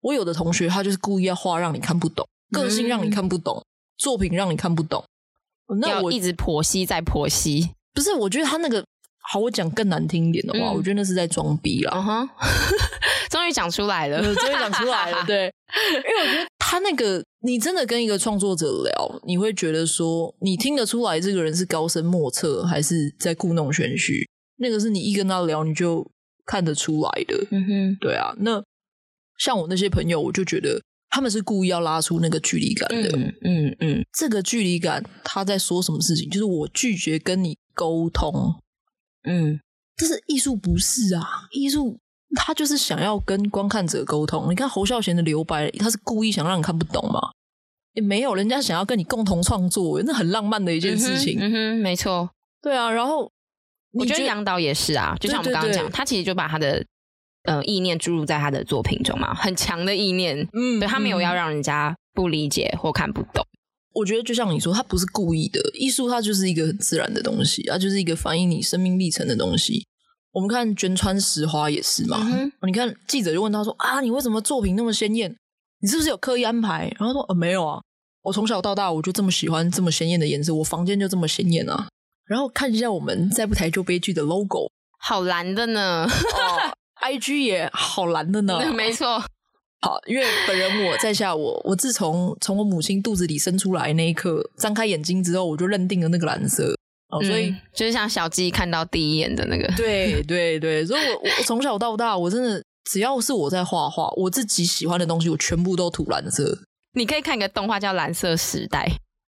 [0.01, 3.65] 我有的同学他就是故意要画让你看不懂，个性让你看不懂，嗯、
[3.97, 5.03] 作品让你看不懂。
[5.79, 8.13] 那我一直婆媳再婆媳，不是？
[8.15, 8.83] 我觉得他那个
[9.31, 11.91] 好，我讲更难听一点的话，嗯、我觉得那是在装逼了。
[11.95, 12.29] 嗯哼，
[13.29, 15.23] 终于讲出来了，终于讲出来了。
[15.25, 15.45] 对，
[15.95, 24.25] 因为我觉得他那个，你真的跟一个创作者聊，你会觉得说，你听得出来这个人是高深莫测，还是在故弄玄虚？
[24.55, 26.09] 那个是你一跟他聊，你就
[26.45, 27.45] 看得出来的。
[27.51, 28.33] 嗯哼，对啊。
[28.37, 28.63] 那
[29.37, 30.81] 像我那些朋友，我就觉得。
[31.13, 36.29] 他们是故意要拉出那个距离感的，嗯嗯，嗯，这个距离感他在说什么事情？
[36.29, 38.33] 就是我拒绝跟你沟通，
[39.25, 39.59] 嗯，
[39.97, 41.49] 但是艺术不是啊？
[41.51, 41.99] 艺术
[42.35, 44.49] 他就是想要跟观看者沟通。
[44.49, 47.19] 你看侯孝贤的留白，他是故意想让你看不懂吗？
[47.93, 51.37] 也没有，人家想要跟你共同创作，那很浪漫的一件事情。
[51.39, 52.29] 嗯哼，嗯哼，没错，
[52.61, 52.89] 对啊。
[52.89, 53.31] 然后
[53.93, 56.85] 我觉得杨导也是啊，就像我们刚刚讲，他其实就把他的。
[57.43, 60.47] 呃，意念注入在他的作品中嘛，很强的意念。
[60.53, 63.43] 嗯，对，他没有要让人家不理解或看不懂。
[63.95, 69.87] 我觉得就像你说，他不是故意的，艺术它就是一个很自然的东西，它就是一个反映你生命历程的东西。
[70.31, 75.35] 我们看绢川石花也是嘛，嗯，你看记者就问他说啊，你为什么作品那么鲜艳？
[75.81, 76.93] 你是不是有刻意安排？
[76.97, 77.81] 然后他说呃，没有啊，
[78.21, 81.87] 我从小到大我就这么喜欢这么鲜艳的颜色，我房间就这么鲜艳啊。
[82.25, 86.05] 然后看一下我们再不台就悲剧的 logo，好蓝的呢。
[86.05, 89.19] 哦 I G 也好蓝的呢， 没错。
[89.81, 96.75] 好，因为本人我在下我，我自从从我母亲肚子里生出来那一刻，张开眼睛之后，我就认定了那个蓝色。
[97.11, 99.67] 哦，嗯、所以就是像小鸡看到第一眼的那个。
[99.75, 106.57] 对对对，所以我我 从小到大，我真的只要是我在画画，我自己喜欢的东西，我全部都涂蓝色。
[106.93, 108.85] 你可以看一个动画叫《蓝色时代》，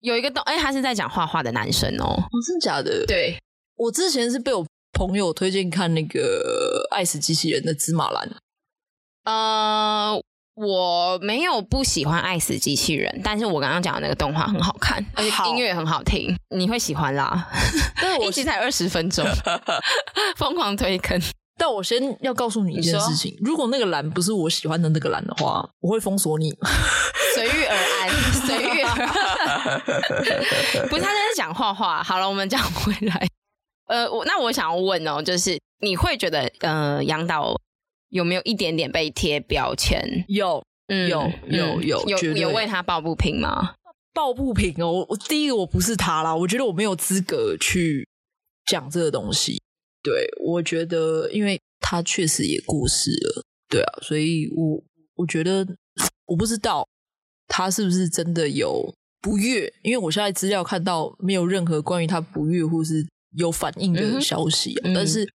[0.01, 2.05] 有一个动，哎，他是在讲画画的男生哦。
[2.05, 3.05] 哦，真的假的？
[3.05, 3.38] 对，
[3.75, 4.65] 我之前是被我。
[4.93, 8.32] 朋友推荐看那个《爱死机器人》的芝麻蓝。
[9.25, 10.19] 呃，
[10.58, 17.47] 我没有不喜欢《爱死机器人》，但是我刚刚讲的那个动画很好看，而且音乐很好听，你会喜欢啦。
[18.26, 19.24] 一集才二十分钟，
[20.36, 21.22] 疯狂推坑。
[21.60, 26.51] 但我先要告诉你一件事情：如果那个蓝不是我喜欢的那个蓝的话，我会封锁你。
[27.36, 28.10] 随遇而安，
[28.47, 29.82] 随遇而安。
[30.89, 32.01] 不是他在讲画画。
[32.01, 33.28] 好了，我们讲回来。
[33.88, 37.55] 呃，我那我想要问哦，就是你会觉得呃，杨导
[38.10, 40.26] 有没有一点点被贴标签？
[40.28, 43.76] 有，嗯，有，有，有，有，有为他抱不平吗？
[44.14, 48.08] 抱不平哦，我我第一个我不是他啦，我觉得我没有资格去
[48.66, 49.62] 讲这个东西。
[50.01, 54.84] 对，我觉得，因为他确实也过世了，对啊，所以我
[55.16, 55.68] 我觉得
[56.26, 56.88] 我不知道
[57.47, 63.05] 他是不是真的有不悦，因为我现在资料看到没有任何关于他不悦或是
[63.36, 65.28] 有反应的消息，嗯，但是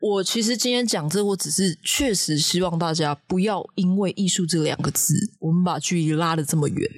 [0.00, 6.90] 我其实今天讲这，我只是确实希望大家不要因为艺术这两个字，我们把距离拉得这么远。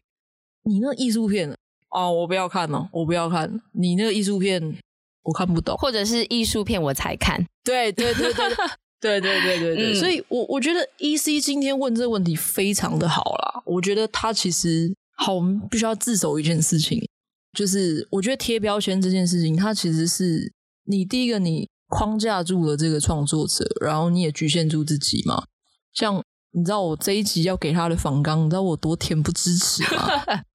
[0.65, 1.53] 你那艺术片
[1.91, 3.61] 哦，我不要看哦，我不要看。
[3.73, 4.79] 你那艺术片
[5.23, 7.45] 我看不懂，或者是艺术片我才看。
[7.65, 8.49] 对对对对
[9.01, 9.95] 对对对对对。
[9.95, 13.63] 所以我，我我觉得 E C 今天问这个问题非常的好啦。
[13.67, 17.05] 我觉得他其实好，我们必须要自首一件事情，
[17.53, 20.53] 就是我觉得贴标签这件事情，它其实是。
[20.85, 25.45] 你第一个，你框架住了这个创作者，然后你也局限住自己嘛。
[25.93, 26.23] 像
[26.53, 30.09] 你知道我这一集要给他的访纲，你知道我多恬不知耻吗？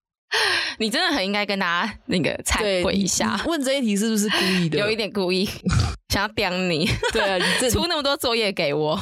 [0.80, 3.40] 你真的很应该跟大家那个忏悔一下。
[3.46, 4.80] 问这一题是不是故意的？
[4.82, 5.48] 有一点故意，
[6.10, 6.90] 想要刁你。
[7.14, 8.96] 对啊，你出那么多作业给我。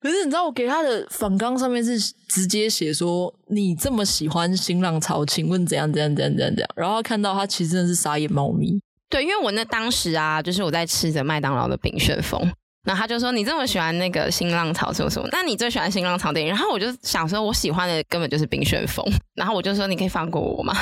[0.00, 1.98] 可是你知道我给他的访纲上面是
[2.28, 6.68] 直接写说，你这么喜欢新浪潮，请问怎样怎样怎样怎样怎样？
[6.74, 8.80] 然后他看到他其实真的是傻眼猫咪。
[9.10, 12.40] 对，因为我那当时啊，就是我在吃着麦当劳的冰旋风。
[12.82, 15.28] 然后他就说：“你这么喜欢那个新浪潮什么什么？
[15.30, 19.04] 那你最喜欢新浪潮电影？”然后我就想说：“我喜欢的根本就是冰旋风。”
[19.36, 20.72] 然后我就说：“你可以放过我吗？”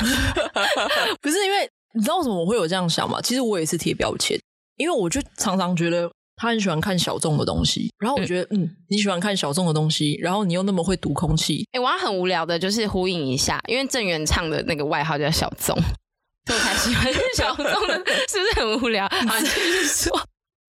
[1.21, 3.19] 不是因为你知道为什么我会有这样想吗？
[3.21, 4.39] 其实我也是贴标签，
[4.77, 7.91] 因为我就常常觉得他很喜欢看小众的东西。
[7.99, 11.67] 然后我觉得，嗯，嗯，你喜欢看小众的东西，然后你又那么会读空气。
[11.73, 15.77] 哎，我要很无聊的，就是呼应一下，因为郑元畅的那个外号叫小众，
[16.49, 17.93] 所以我才喜欢小众的，
[18.27, 19.05] 是不是很无聊？
[19.05, 20.19] 啊，就是说。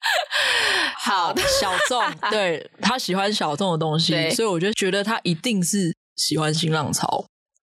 [0.99, 7.25] 好，小众， 对，他喜欢小众的东西，所以我就觉得他一定是喜欢新浪潮。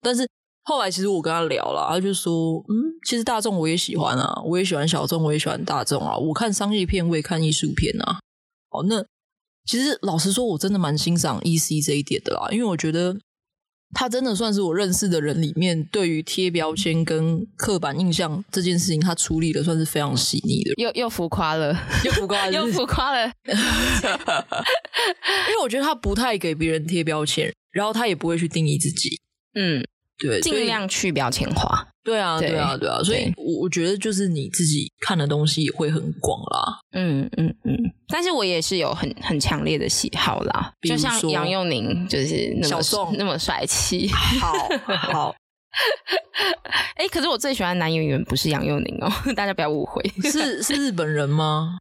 [0.01, 0.26] 但是
[0.64, 6.16] 后来其实我跟他聊了，他就说：“嗯，其实大众我也喜欢啊，我也喜欢小众，我也喜欢大众啊。
[6.16, 8.20] 我看商业片，我也看艺术片啊。”
[8.72, 9.03] 哦，那
[9.66, 13.18] 其实老实说，我真的蛮欣赏 EC 这一点的啦，因为我觉得。
[13.94, 20.74] 他真的算是我认识的人里面，对于贴标签跟刻板印象这件事情，他处理的算是非常细腻的。
[20.78, 23.32] 又 又浮夸了，又浮夸了，又浮夸了。
[23.46, 23.56] 因
[25.56, 29.22] 为我觉得他不太给别人贴标签，然后他也不会去定义自己。
[29.54, 29.84] 嗯。
[30.18, 31.88] 对，尽量去标签化。
[32.03, 36.80] 对啊，对啊，对啊，所以，我我觉得就是你自己看的东西也会很广啦。
[36.93, 37.76] 嗯嗯嗯，
[38.07, 42.80] 但是我也是有很很强烈的喜好啦，就像杨佑宁，就是小
[43.18, 44.07] 那么帅气。
[44.07, 44.53] 好
[44.95, 45.36] 好，
[46.95, 50.01] 哎、欸，可是我最喜欢的男演员不是杨佑宁哦， 大家不要误会。
[50.32, 51.78] 是是日本人吗？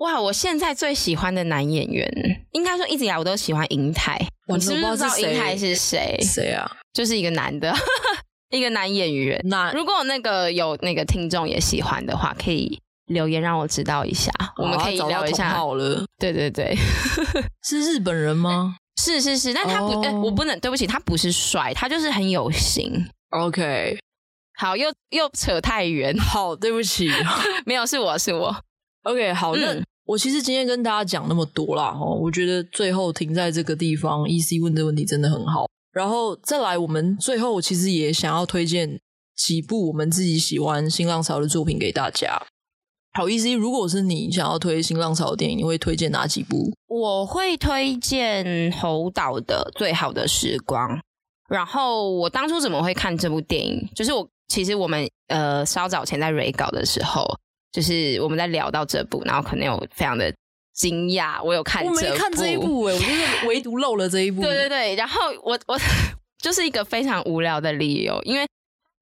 [0.00, 2.06] 哇，我现在最喜欢的男演员，
[2.52, 4.18] 应该说一直以来我都喜欢银泰。
[4.46, 6.18] 我知不知道银泰是谁？
[6.22, 6.70] 谁啊？
[6.92, 7.72] 就是一个男的，
[8.50, 9.38] 一个男演员。
[9.44, 15.50] 那如果那个有那个听众也喜欢的话，可以留言让我知道一下，我们可以聊一下。
[15.50, 16.74] 好了，对对对，
[17.62, 18.76] 是日本人吗？
[19.00, 23.06] 是是是，但他不，欸、我不能，对不起，他不是帅，他就是很有型。
[23.30, 23.98] OK，
[24.56, 27.10] 好，又又扯太远，好，对不起，
[27.66, 28.54] 没有，是我是我。
[29.04, 35.66] OK，好，那、嗯、我其实今天跟大家讲那么多啦，哦，我觉得最后停在这个地方，EC 问这个问题真的很好。
[35.92, 38.98] 然后再来，我们最后其实也想要推荐
[39.36, 42.42] 几部我们自己喜欢新浪潮的作品给大家。
[43.12, 46.72] 好，EC，如果是你想要推新浪潮的电影，你会推荐哪几部？
[46.88, 50.90] 我会推荐侯导的《最好的时光》。
[51.48, 53.88] 然后我当初怎么会看这部电影？
[53.94, 57.24] 就是我其实我们呃稍早前在 r 稿的时候，
[57.72, 60.32] 就是我们在聊到这部，然后可能有非常的。
[60.72, 64.40] 惊讶，我有看我没看这一部哎，我就是 唯独漏了这一部。
[64.40, 65.78] 对对对，然后我我
[66.40, 68.46] 就是一个非常无聊的理由，因为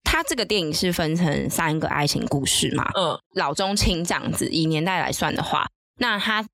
[0.02, 5.68] 他这个电影是分成三个爱情故事嘛，嗯，老中青这样子，以年代来算的话，
[6.00, 6.44] 那他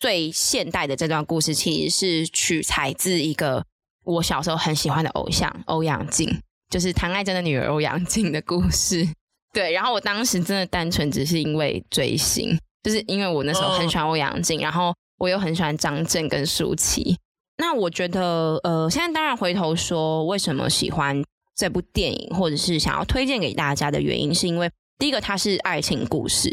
[0.00, 3.64] 最现代的这段故事其实是取材自一个
[4.02, 6.36] 我小时候很喜欢的偶像欧阳靖，
[6.68, 9.06] 就是唐爱珍的女儿欧阳靖的故事。
[9.54, 12.58] 对，然后我当时真的单纯只是因为追星。
[12.82, 17.16] 就是因为我那时候很喜欢欧阳靖，然后我又很喜欢张震跟舒淇。
[17.56, 21.24] 那我觉得，呃，现在当然回头说，为什么喜欢
[21.56, 26.52] 这部电影，或者是想要推荐给大家的原因，是因为第一个它是爱情故事，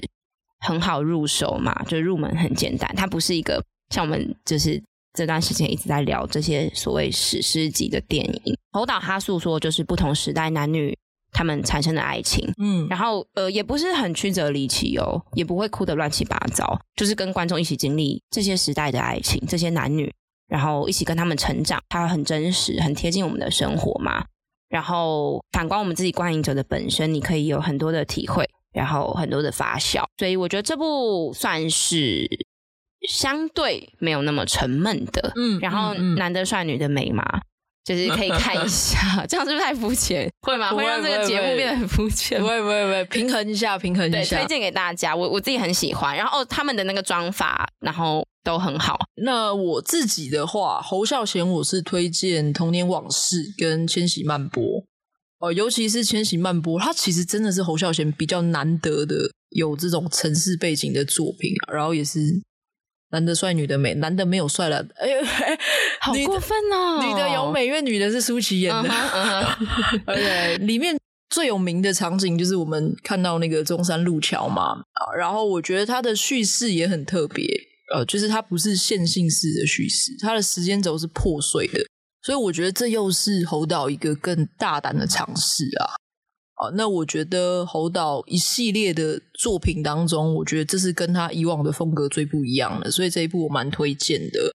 [0.61, 2.89] 很好入手嘛，就入门很简单。
[2.95, 4.81] 它不是一个像我们就是
[5.13, 8.55] 这段时间一直在聊这些所谓史诗级的电影。
[8.71, 10.97] 侯导他诉说就是不同时代男女
[11.31, 20.13] 他们产生的爱情，嗯，然后呃也不是很曲折离奇哦，也不会哭得乱七八糟，就是跟观众一起经历这些时代的爱情，这些男女，
[20.47, 24.25] 然后一起跟他们成长，它很真实，很贴近我们的生活嘛。
[24.69, 32.25] 然后反观我们自己观影者的本身，你可以有很多的体会，然后很多的发笑，所以我觉得这部算是
[33.09, 37.41] 相对没有那么沉闷的，嗯，然后男的帅，女的美嘛。
[37.83, 40.29] 就是可以看一下， 这样是不是太肤浅？
[40.41, 40.71] 会吗？
[40.71, 42.39] 会让这个节目变得很肤浅？
[42.39, 44.37] 不会不会不会，平衡一下，平衡一下。
[44.37, 46.15] 推荐给大家，我我自己很喜欢。
[46.15, 48.99] 然后哦，他们的那个妆法，然后都很好。
[49.23, 54.63] 那我自己的话，侯孝贤我是推荐《童年往事》跟《千禧曼波》
[55.39, 62.41] 哦，尤其是《千禧曼波》，它其实真的是侯孝贤比较难得的有这种城市背景的作品，然后也是。
[63.11, 65.21] 男的帅，女的美，男的没有帅了，哎呦，
[66.01, 67.03] 好过分哦！
[67.03, 68.89] 女的有美，因为女的是舒淇演的，
[70.05, 70.97] 而且 里面
[71.29, 74.81] 最有名的场景就是我们看到那个中山路桥嘛，
[75.17, 77.45] 然后我觉得它的叙事也很特别，
[77.93, 81.79] 呃，就是它不是线性式的叙事，它的时间轴是破碎的，
[82.21, 85.95] 所以我觉得这又是侯导一个更大胆的尝试啊。
[86.75, 94.53] 那我觉得侯导一系列的作品当中，我觉得这是跟他以往的风格最不一样的，所以这一部我蛮推荐的。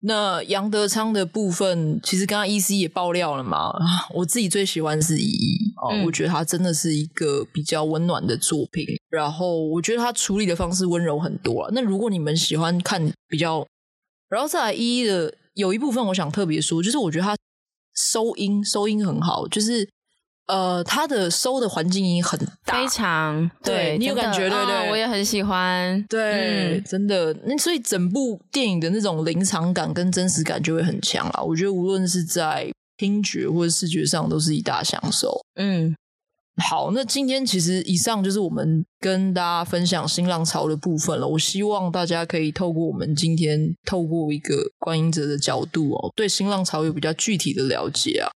[0.00, 3.72] 那杨德昌的部分，其实刚刚 EC 也爆料了嘛，
[4.14, 11.70] 我自己最喜欢是一一哦，嗯、我觉得他真的是一个比较温暖的作品，然后我觉得他处理的方式温柔很多啊。
[11.72, 13.66] 那如果你们喜欢看比较，
[14.28, 17.34] 然后再来一一的有一部分我想特别说，就是我觉得他
[17.94, 19.88] 收音收音很好，就是。
[20.46, 24.74] 呃，他的收的环境音很大，非常对，对你有感觉对不对？
[24.74, 27.36] 哦，我也很喜欢，对，嗯、真的。
[27.44, 31.42] 那所以整部电影的那种临场感跟真实感就会很强啊。
[31.42, 35.36] 我觉得无论是在听觉或者视觉上，都是一大享受。
[35.56, 35.96] 嗯，
[36.62, 41.26] 好，那今天其实以上就是我们跟大家分享新浪潮的部分了。
[41.26, 48.30] 我希望大家可以透过我们今天透过一个观影者的角度哦，对新浪潮有比较具体的了解啊。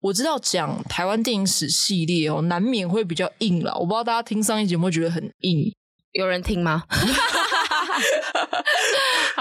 [0.00, 3.74] 我知道讲台湾电影史系列哦，难免会比较硬了。
[3.74, 5.72] 我不知道大家听上一集有没有觉得很硬？
[6.12, 6.84] 有人听吗？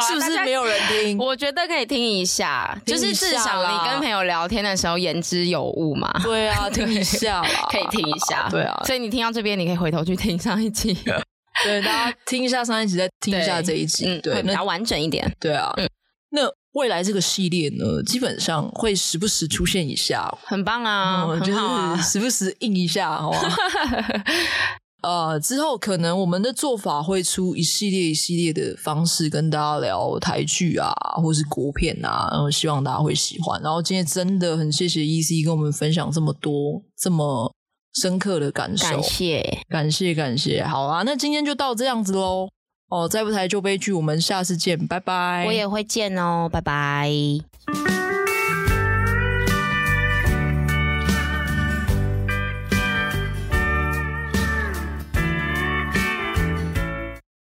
[0.07, 1.17] 是不是没有人听？
[1.17, 6.11] 我觉得可以听一下，就是至少你跟朋友聊天的时候言之有物嘛。
[6.23, 8.47] 对啊，听一下啦，可以听一下。
[8.49, 10.95] 对啊，所以你听到这边，你可以回头去听上一集。
[11.63, 15.31] 对，大家听一下上一集，再听一下这一集，嗯，对，比较完整一点。
[15.39, 15.89] 对啊，嗯，那。
[16.77, 23.39] 未来这个系列呢，基本上会时不时出现一下，很棒啊，就是时不时印一下，好吧？
[25.01, 33.59] 呃，之后可能我们的做法会出一系列一系列的方式跟大家聊台剧啊，或是国片啊，然后希望大家会喜欢。
[33.61, 37.51] 然后今天真的很谢谢 EC 跟我们分享这么多这么
[38.01, 42.49] 深刻的感受，感谢感谢感谢，好啊，那今天就到这样子喽。
[42.89, 45.43] 哦，再不抬就悲剧，我们下次见，拜拜。
[45.45, 48.06] 我也会见哦，拜拜。